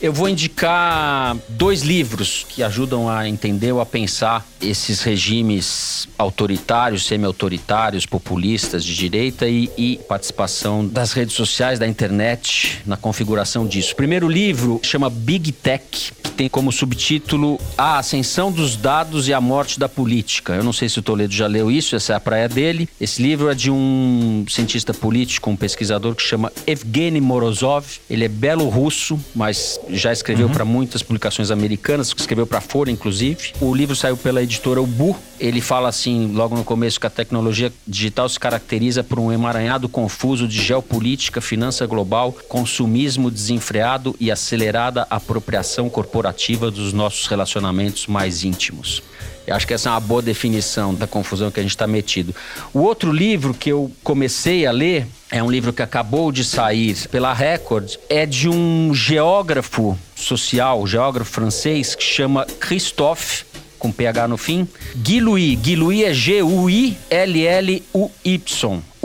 [0.00, 7.06] Eu vou indicar dois livros que ajudam a entender ou a pensar esses regimes autoritários,
[7.06, 13.92] semi-autoritários, populistas de direita e, e participação das redes sociais, da internet na configuração disso.
[13.92, 19.32] O primeiro livro chama Big Tech, que tem como subtítulo A Ascensão dos Dados e
[19.32, 20.54] a Morte da Política.
[20.54, 22.88] Eu não sei se o Toledo já leu isso, essa é a praia dele.
[23.00, 27.86] Esse livro é de um cientista político, um pesquisador que chama Evgeny Morozov.
[28.08, 33.52] Ele é belo russo, mas já escreveu para muitas publicações americanas, escreveu para Folha, inclusive.
[33.60, 35.16] O livro saiu pela editora Ubu.
[35.38, 39.88] Ele fala assim, logo no começo, que a tecnologia digital se caracteriza por um emaranhado
[39.88, 48.44] confuso de geopolítica, finança global, consumismo desenfreado e acelerada apropriação corporativa dos nossos relacionamentos mais
[48.44, 49.02] íntimos.
[49.46, 52.34] Eu acho que essa é uma boa definição da confusão que a gente está metido.
[52.72, 56.96] O outro livro que eu comecei a ler é um livro que acabou de sair
[57.08, 63.44] pela Record, é de um geógrafo social, geógrafo francês, que chama Christophe
[63.78, 64.66] com PH no fim.
[64.96, 65.58] Guy Louis
[66.02, 66.94] é G-U-I-L-L-U-Y.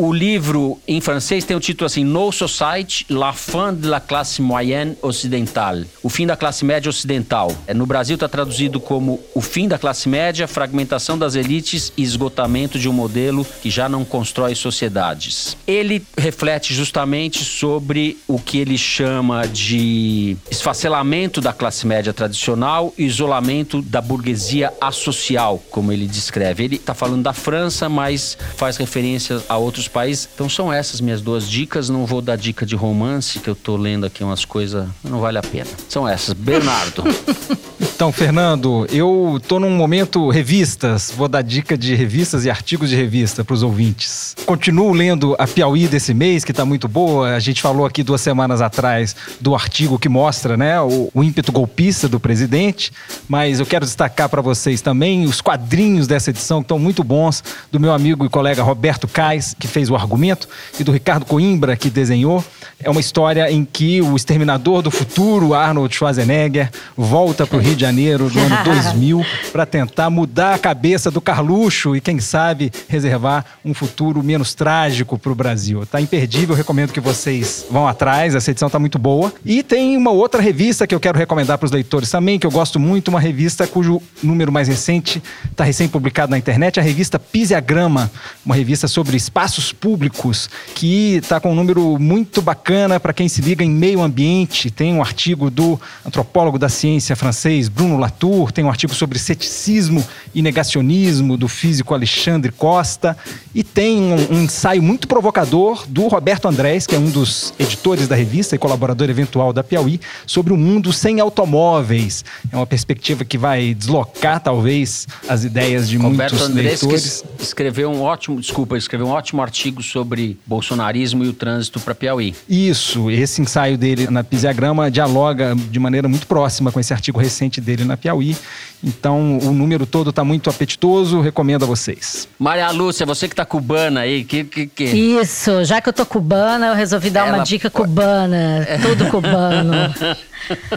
[0.01, 4.41] O livro em francês tem o título assim: No Society, la fin de la classe
[4.41, 5.85] moyenne occidentale.
[6.01, 7.53] O fim da classe média ocidental.
[7.67, 12.01] É, no Brasil está traduzido como O fim da classe média, fragmentação das elites e
[12.01, 15.57] esgotamento de um modelo que já não constrói sociedades.
[15.67, 23.03] Ele reflete justamente sobre o que ele chama de esfacelamento da classe média tradicional e
[23.03, 26.63] isolamento da burguesia associal, como ele descreve.
[26.63, 30.29] Ele está falando da França, mas faz referência a outros países.
[30.33, 31.89] Então são essas minhas duas dicas.
[31.89, 35.37] Não vou dar dica de romance, que eu tô lendo aqui umas coisas, não vale
[35.37, 35.69] a pena.
[35.87, 36.33] São essas.
[36.33, 37.03] Bernardo.
[37.99, 41.11] Então, Fernando, eu tô num momento revistas.
[41.13, 44.37] Vou dar dica de revistas e artigos de revista para os ouvintes.
[44.45, 47.35] Continuo lendo a Piauí desse mês, que tá muito boa.
[47.35, 51.51] A gente falou aqui duas semanas atrás do artigo que mostra, né, o, o ímpeto
[51.51, 52.93] golpista do presidente.
[53.27, 57.43] Mas eu quero destacar para vocês também os quadrinhos dessa edição que estão muito bons
[57.69, 60.47] do meu amigo e colega Roberto Cais, que fez o argumento,
[60.79, 62.45] e do Ricardo Coimbra, que desenhou.
[62.81, 67.75] É uma história em que o exterminador do futuro, Arnold Schwarzenegger, volta para o Rio
[67.75, 72.71] de Janeiro no ano 2000 para tentar mudar a cabeça do Carluxo e, quem sabe,
[72.87, 75.85] reservar um futuro menos trágico para o Brasil.
[75.85, 79.33] Tá imperdível, recomendo que vocês vão atrás, essa edição tá muito boa.
[79.43, 82.51] E tem uma outra revista que eu quero recomendar para os leitores também, que eu
[82.51, 88.11] gosto muito, uma revista cujo número mais recente está recém-publicado na internet, a revista Pisiagrama,
[88.45, 93.41] uma revista sobre espaços públicos, que está com um número muito bacana para quem se
[93.41, 94.69] liga em meio ambiente.
[94.69, 100.05] Tem um artigo do antropólogo da ciência francês Bruno Latour, tem um artigo sobre ceticismo
[100.36, 103.15] e negacionismo do físico Alexandre Costa
[103.55, 108.05] e tem um, um ensaio muito provocador do Roberto Andrés, que é um dos editores
[108.05, 112.25] da revista e colaborador eventual da Piauí, sobre o um mundo sem automóveis.
[112.51, 117.23] É uma perspectiva que vai deslocar talvez as ideias de Roberto muitos Andrés leitores.
[117.38, 121.80] que es- escreveu um ótimo, desculpa, escreveu um ótimo artigo sobre bolsonarismo e o trânsito
[121.80, 122.36] para Piauí.
[122.49, 127.61] Isso, esse ensaio dele na Pisiagrama dialoga de maneira muito próxima com esse artigo recente
[127.70, 128.36] dele na Piauí.
[128.84, 132.30] Então, o número todo está muito apetitoso, recomendo a vocês.
[132.39, 136.05] Maria Lúcia, você que tá cubana aí, que que que Isso, já que eu tô
[136.05, 138.65] cubana, eu resolvi dar uma Ela dica cubana.
[138.82, 139.74] Tudo cubano.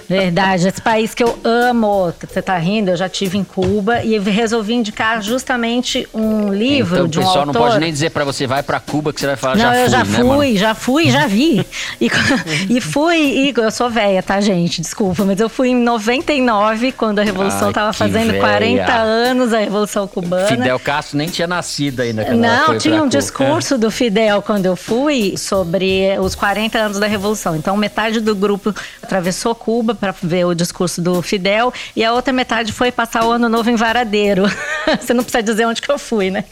[0.09, 2.13] Verdade, esse país que eu amo.
[2.21, 2.91] Você tá rindo?
[2.91, 7.25] Eu já tive em Cuba e resolvi indicar justamente um livro então, de o um
[7.25, 7.55] pessoal autor.
[7.55, 9.75] não pode nem dizer para você vai para Cuba que você vai falar Não, já
[9.75, 10.57] eu fui, já né, fui, mano?
[10.57, 11.67] já fui, já vi.
[12.01, 12.11] E,
[12.77, 14.81] e fui, e eu sou velha, tá, gente?
[14.81, 18.41] Desculpa, mas eu fui em 99, quando a Revolução Ai, tava que fazendo véia.
[18.41, 20.47] 40 anos, a Revolução Cubana.
[20.47, 24.75] Fidel Castro nem tinha nascido ainda quando Não, tinha um discurso do Fidel quando eu
[24.75, 27.55] fui sobre os 40 anos da Revolução.
[27.55, 32.33] Então, metade do grupo atravessou Cuba para ver o discurso do Fidel e a outra
[32.33, 34.45] metade foi passar o ano novo em Varadeiro.
[35.01, 36.45] Você não precisa dizer onde que eu fui, né?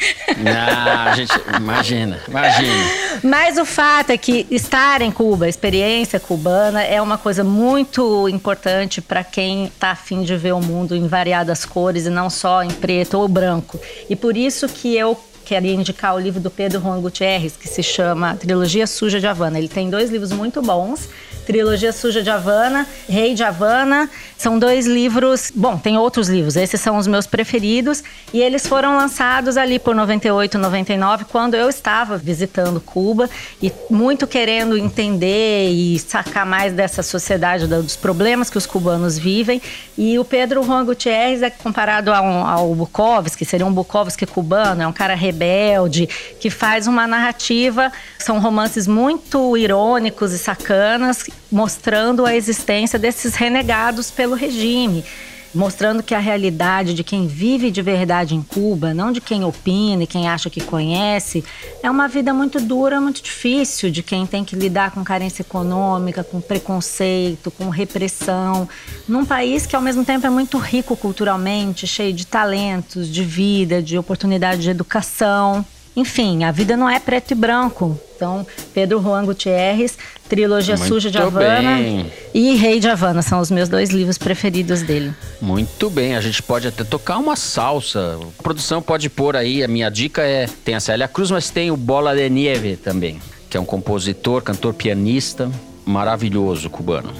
[0.46, 2.84] Ah, gente, imagina, imagina.
[3.22, 8.28] Mas o fato é que estar em Cuba, a experiência cubana, é uma coisa muito
[8.28, 12.70] importante para quem está de ver o mundo em variadas cores e não só em
[12.70, 13.80] preto ou branco.
[14.08, 17.82] E por isso que eu queria indicar o livro do Pedro Juan Gutierrez, que se
[17.82, 19.58] chama Trilogia Suja de Havana.
[19.58, 21.08] Ele tem dois livros muito bons.
[21.44, 24.08] Trilogia Suja de Havana, Rei de Havana.
[24.40, 25.52] São dois livros.
[25.54, 28.02] Bom, tem outros livros, esses são os meus preferidos.
[28.32, 33.28] E eles foram lançados ali por 98, 99, quando eu estava visitando Cuba
[33.62, 39.18] e muito querendo entender e sacar mais dessa sociedade, da- dos problemas que os cubanos
[39.18, 39.60] vivem.
[39.98, 44.80] E o Pedro Juan Gutierrez é comparado a um- ao Bukowski, seria um Bukowski cubano,
[44.80, 46.08] é um cara rebelde,
[46.40, 47.92] que faz uma narrativa.
[48.18, 55.04] São romances muito irônicos e sacanas, mostrando a existência desses renegados pelo regime.
[55.52, 60.04] Mostrando que a realidade de quem vive de verdade em Cuba, não de quem opina
[60.04, 61.44] e quem acha que conhece,
[61.82, 66.22] é uma vida muito dura, muito difícil, de quem tem que lidar com carência econômica,
[66.22, 68.68] com preconceito, com repressão,
[69.08, 73.82] num país que ao mesmo tempo é muito rico culturalmente, cheio de talentos, de vida,
[73.82, 75.66] de oportunidade de educação.
[75.96, 77.98] Enfim, a vida não é preto e branco.
[78.20, 79.96] Então, Pedro Juan Gutierrez,
[80.28, 82.12] Trilogia Muito Suja de Havana bem.
[82.34, 85.14] e Rei de Havana são os meus dois livros preferidos dele.
[85.40, 88.18] Muito bem, a gente pode até tocar uma salsa.
[88.38, 91.70] A produção pode pôr aí, a minha dica é, tem a Célia Cruz, mas tem
[91.70, 93.18] o Bola de Nieve também,
[93.48, 95.50] que é um compositor, cantor, pianista
[95.86, 97.14] maravilhoso cubano.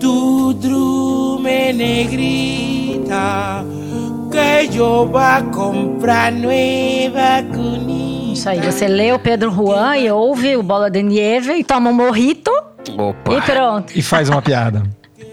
[0.00, 3.62] Drume negrita
[4.32, 8.07] que yo va a comprar nueva cunita.
[8.38, 11.90] Isso aí, você lê o Pedro Juan e ouve o Bola de Nieve e toma
[11.90, 12.52] um morrito
[12.96, 13.34] Opa.
[13.34, 13.92] e pronto.
[13.98, 14.84] E faz uma piada.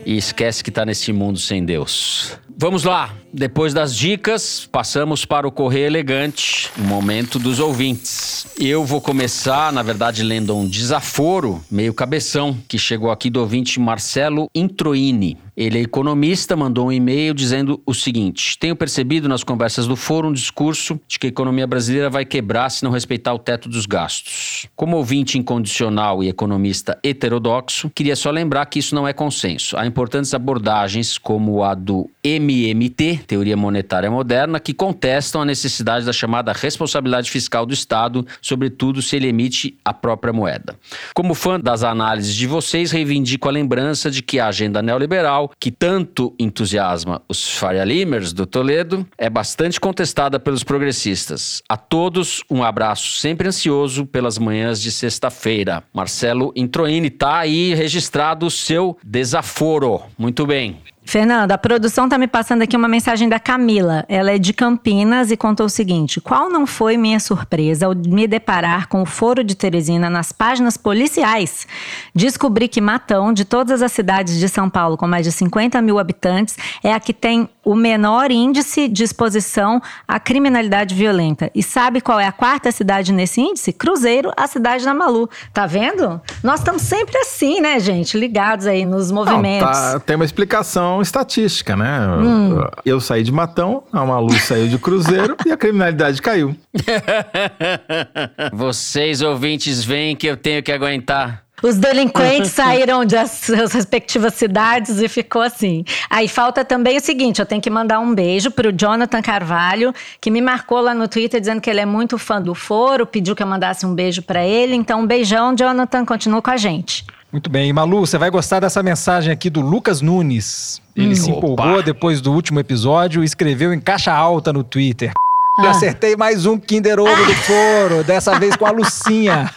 [0.03, 2.36] E esquece que tá nesse mundo sem Deus.
[2.58, 3.12] Vamos lá.
[3.38, 8.48] Depois das dicas, passamos para o Correio Elegante, o momento dos ouvintes.
[8.58, 13.78] Eu vou começar, na verdade, lendo um desaforo, meio cabeção, que chegou aqui do ouvinte
[13.78, 15.38] Marcelo Introini.
[15.58, 20.30] Ele é economista, mandou um e-mail dizendo o seguinte: Tenho percebido nas conversas do fórum
[20.30, 23.86] um discurso de que a economia brasileira vai quebrar se não respeitar o teto dos
[23.86, 24.68] gastos.
[24.76, 29.78] Como ouvinte incondicional e economista heterodoxo, queria só lembrar que isso não é consenso.
[29.78, 36.13] Há importantes abordagens, como a do MMT, Teoria Monetária Moderna, que contestam a necessidade da
[36.13, 40.76] chamada responsabilidade fiscal do Estado, sobretudo se ele emite a própria moeda.
[41.13, 45.71] Como fã das análises de vocês, reivindico a lembrança de que a agenda neoliberal, que
[45.71, 51.61] tanto entusiasma os Faria Limers do Toledo, é bastante contestada pelos progressistas.
[51.67, 55.84] A todos, um abraço sempre ansioso pelas manhãs de sexta-feira.
[55.93, 60.01] Marcelo Introini, tá aí registrado o seu desaforo.
[60.17, 60.78] Muito bem.
[61.06, 64.03] Fernanda, a produção tá me passando aqui uma mensagem da Camila.
[64.10, 68.28] Ela é de Campinas e contou o seguinte: Qual não foi minha surpresa ao me
[68.28, 71.68] deparar com o Foro de Teresina nas páginas policiais?
[72.14, 75.99] Descobri que Matão, de todas as cidades de São Paulo com mais de 50 mil
[75.99, 81.49] habitantes, é a que tem o menor índice de exposição à criminalidade violenta.
[81.53, 83.72] E sabe qual é a quarta cidade nesse índice?
[83.74, 85.30] Cruzeiro, a cidade da Malu.
[85.53, 86.20] Tá vendo?
[86.43, 88.18] Nós estamos sempre assim, né, gente?
[88.18, 89.66] Ligados aí nos movimentos.
[89.68, 92.00] Não, tá- tem uma explicação estatística, né?
[92.18, 92.62] Hum.
[92.86, 96.56] Eu saí de Matão, a Malu saiu de Cruzeiro e a criminalidade caiu.
[98.54, 101.46] Vocês ouvintes veem que eu tenho que aguentar.
[101.64, 105.84] Os delinquentes saíram das suas respectivas cidades e ficou assim.
[106.10, 110.30] Aí falta também o seguinte: eu tenho que mandar um beijo pro Jonathan Carvalho, que
[110.30, 113.41] me marcou lá no Twitter dizendo que ele é muito fã do foro, pediu que
[113.41, 114.76] eu mandasse um beijo para ele.
[114.76, 117.06] Então, um beijão, Jonathan, continua com a gente.
[117.36, 117.68] Muito bem.
[117.68, 120.82] E Malu, você vai gostar dessa mensagem aqui do Lucas Nunes.
[120.96, 121.16] Ele Hum.
[121.16, 121.38] se Opa.
[121.40, 125.12] empolgou depois do último episódio e escreveu em caixa alta no Twitter.
[125.58, 125.64] Ah.
[125.64, 129.49] Eu acertei mais um Kinder Ovo do Foro, dessa vez com a Lucinha.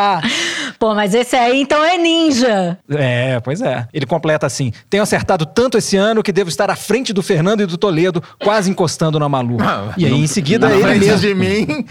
[0.78, 2.78] Pô, mas esse aí então é ninja.
[2.90, 3.86] É, pois é.
[3.92, 7.62] Ele completa assim: tenho acertado tanto esse ano que devo estar à frente do Fernando
[7.62, 9.56] e do Toledo, quase encostando na Malu.
[9.96, 11.20] e aí, em seguida, na ele frente mesmo.
[11.20, 11.86] de mim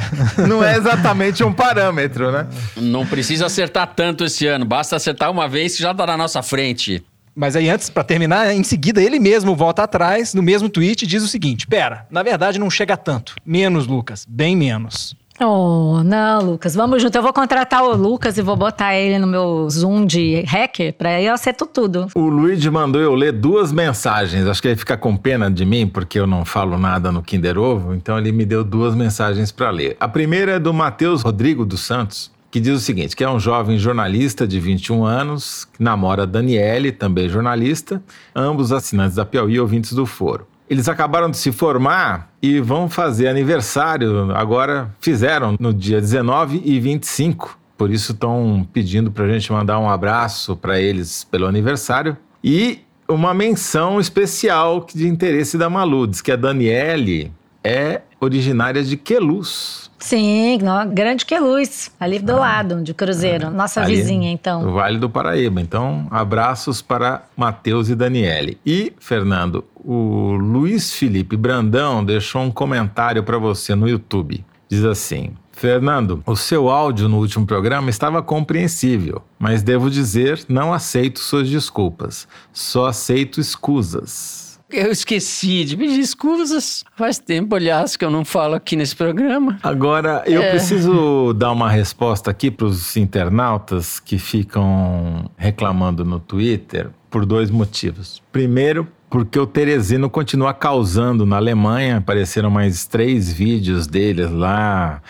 [0.48, 2.48] não é exatamente um parâmetro, né?
[2.78, 6.44] Não precisa acertar tanto esse ano, basta acertar uma vez que já tá na nossa
[6.44, 7.04] frente.
[7.40, 11.08] Mas aí, antes, pra terminar, em seguida, ele mesmo volta atrás, no mesmo tweet, e
[11.08, 13.34] diz o seguinte: pera, na verdade não chega tanto.
[13.46, 15.16] Menos, Lucas, bem menos.
[15.40, 17.16] Oh, não, Lucas, vamos junto.
[17.16, 21.12] Eu vou contratar o Lucas e vou botar ele no meu Zoom de hacker, pra
[21.12, 22.10] aí eu acerto tudo.
[22.14, 24.46] O Luigi mandou eu ler duas mensagens.
[24.46, 27.58] Acho que ele fica com pena de mim, porque eu não falo nada no Kinder
[27.58, 27.94] Ovo.
[27.96, 29.96] Então ele me deu duas mensagens para ler.
[29.98, 33.40] A primeira é do Matheus Rodrigo dos Santos, que diz o seguinte: que é um
[33.40, 38.02] jovem jornalista de 21 anos, que namora Daniele, também jornalista,
[38.36, 40.48] ambos assinantes da Piauí e ouvintes do Foro.
[40.70, 44.32] Eles acabaram de se formar e vão fazer aniversário.
[44.36, 47.58] Agora fizeram no dia 19 e 25.
[47.76, 52.16] Por isso estão pedindo para a gente mandar um abraço para eles pelo aniversário.
[52.44, 56.06] E uma menção especial de interesse da Malu.
[56.06, 57.32] Diz que a Daniele
[57.64, 59.90] é originária de Queluz.
[60.00, 60.60] Sim,
[60.94, 63.52] grande que luz, ali do lado, de Cruzeiro.
[63.52, 64.64] Nossa Ali vizinha, então.
[64.64, 65.60] No Vale do Paraíba.
[65.60, 68.58] Então, abraços para Matheus e Daniele.
[68.66, 74.44] E, Fernando, o Luiz Felipe Brandão deixou um comentário para você no YouTube.
[74.70, 80.72] Diz assim: Fernando, o seu áudio no último programa estava compreensível, mas devo dizer, não
[80.72, 82.26] aceito suas desculpas.
[82.54, 84.49] Só aceito escusas.
[84.72, 86.84] Eu esqueci de pedir escusas.
[86.96, 89.58] Faz tempo, aliás, que eu não falo aqui nesse programa.
[89.64, 90.52] Agora, eu É.
[90.52, 97.50] preciso dar uma resposta aqui para os internautas que ficam reclamando no Twitter por dois
[97.50, 98.22] motivos.
[98.32, 101.98] Primeiro, porque o Teresino continua causando na Alemanha.
[101.98, 105.02] Apareceram mais três vídeos deles lá.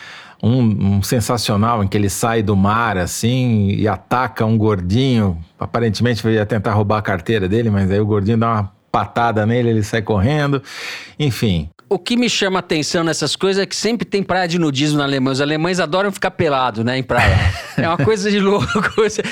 [0.42, 5.38] Um, um sensacional em que ele sai do mar assim e ataca um gordinho.
[5.60, 9.70] Aparentemente ia tentar roubar a carteira dele, mas aí o gordinho dá uma patada nele,
[9.70, 10.62] ele sai correndo.
[11.18, 15.00] Enfim, O que me chama atenção nessas coisas é que sempre tem praia de nudismo
[15.00, 15.34] na Alemanha.
[15.34, 17.38] Os alemães adoram ficar pelado, né, em praia.
[17.78, 18.68] É uma coisa de louco.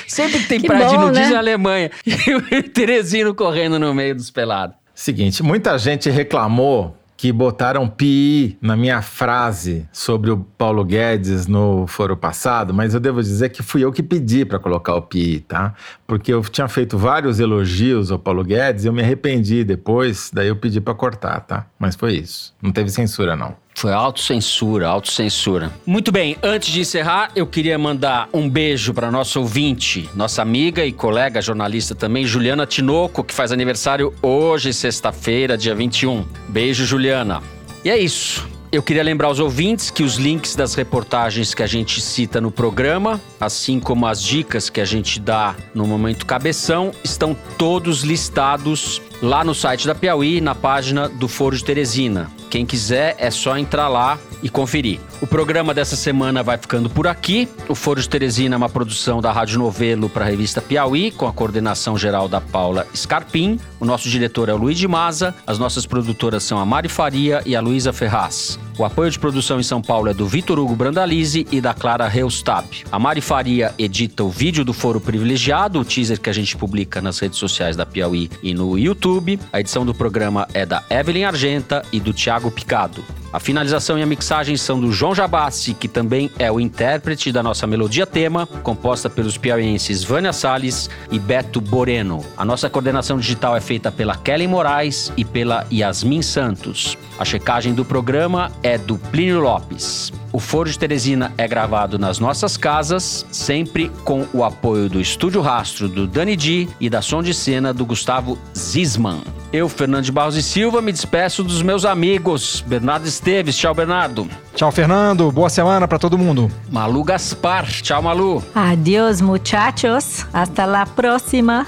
[0.07, 1.33] Sempre tem Que praia de bom, nudismo né?
[1.33, 1.91] na Alemanha.
[2.05, 4.75] E o Teresino correndo no meio dos pelados.
[4.95, 11.87] Seguinte, muita gente reclamou que botaram pi na minha frase sobre o Paulo Guedes no
[11.87, 15.39] foro passado, mas eu devo dizer que fui eu que pedi para colocar o pi,
[15.39, 15.73] tá?
[16.05, 20.55] Porque eu tinha feito vários elogios ao Paulo Guedes eu me arrependi depois, daí eu
[20.55, 21.65] pedi para cortar, tá?
[21.79, 22.55] Mas foi isso.
[22.61, 23.55] Não teve censura não.
[23.77, 25.71] Foi autocensura, autocensura.
[25.85, 30.83] Muito bem, antes de encerrar, eu queria mandar um beijo para nossa ouvinte, nossa amiga
[30.83, 36.25] e colega jornalista também, Juliana Tinoco, que faz aniversário hoje, sexta-feira, dia 21.
[36.49, 37.43] Beijo, Juliana.
[37.85, 38.49] E é isso.
[38.71, 42.49] Eu queria lembrar aos ouvintes que os links das reportagens que a gente cita no
[42.49, 48.99] programa, assim como as dicas que a gente dá no momento cabeção, estão todos listados
[49.21, 52.35] lá no site da Piauí, na página do Foro de Teresina.
[52.49, 54.99] Quem quiser é só entrar lá e conferir.
[55.21, 57.49] O programa dessa semana vai ficando por aqui.
[57.67, 61.27] O Foro de Teresina é uma produção da Rádio Novelo para a revista Piauí, com
[61.27, 63.59] a coordenação geral da Paula Scarpim.
[63.79, 65.33] O nosso diretor é o Luiz de Maza.
[65.45, 68.59] As nossas produtoras são a Mari Faria e a Luísa Ferraz.
[68.77, 72.07] O apoio de produção em São Paulo é do Vitor Hugo Brandalize e da Clara
[72.07, 72.67] Reustab.
[72.91, 77.01] A Mari Faria edita o vídeo do Foro Privilegiado, o teaser que a gente publica
[77.01, 79.39] nas redes sociais da Piauí e no YouTube.
[79.51, 83.03] A edição do programa é da Evelyn Argenta e do Thiago Picado.
[83.31, 87.43] A finalização e a mixagem são do João Jabassi, que também é o intérprete da
[87.43, 92.25] nossa melodia tema, composta pelos piauienses Vânia Salles e Beto Boreno.
[92.37, 96.97] A nossa coordenação digital é feita pela Kelly Moraes e pela Yasmin Santos.
[97.19, 100.13] A checagem do programa é do Plínio Lopes.
[100.31, 105.41] O Foro de Teresina é gravado nas nossas casas, sempre com o apoio do Estúdio
[105.41, 109.21] Rastro do Dani Di e da som de cena do Gustavo Zisman.
[109.51, 112.63] Eu, Fernando de Barros e Silva, me despeço dos meus amigos.
[112.67, 114.27] Bernardo Esteves, tchau, Bernardo.
[114.53, 115.31] Tchau, Fernando.
[115.31, 116.51] Boa semana para todo mundo.
[116.69, 118.43] Malu Gaspar, tchau, Malu.
[118.53, 120.25] Adiós, muchachos.
[120.33, 121.65] Hasta la próxima.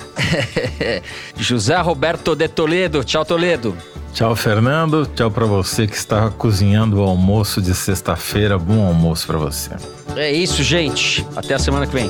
[1.38, 3.76] José Roberto de Toledo, tchau, Toledo.
[4.14, 5.06] Tchau, Fernando.
[5.16, 8.58] Tchau para você que está cozinhando o almoço de sexta-feira.
[8.58, 9.72] Bom almoço para você.
[10.16, 11.26] É isso, gente.
[11.36, 12.10] Até a semana que vem.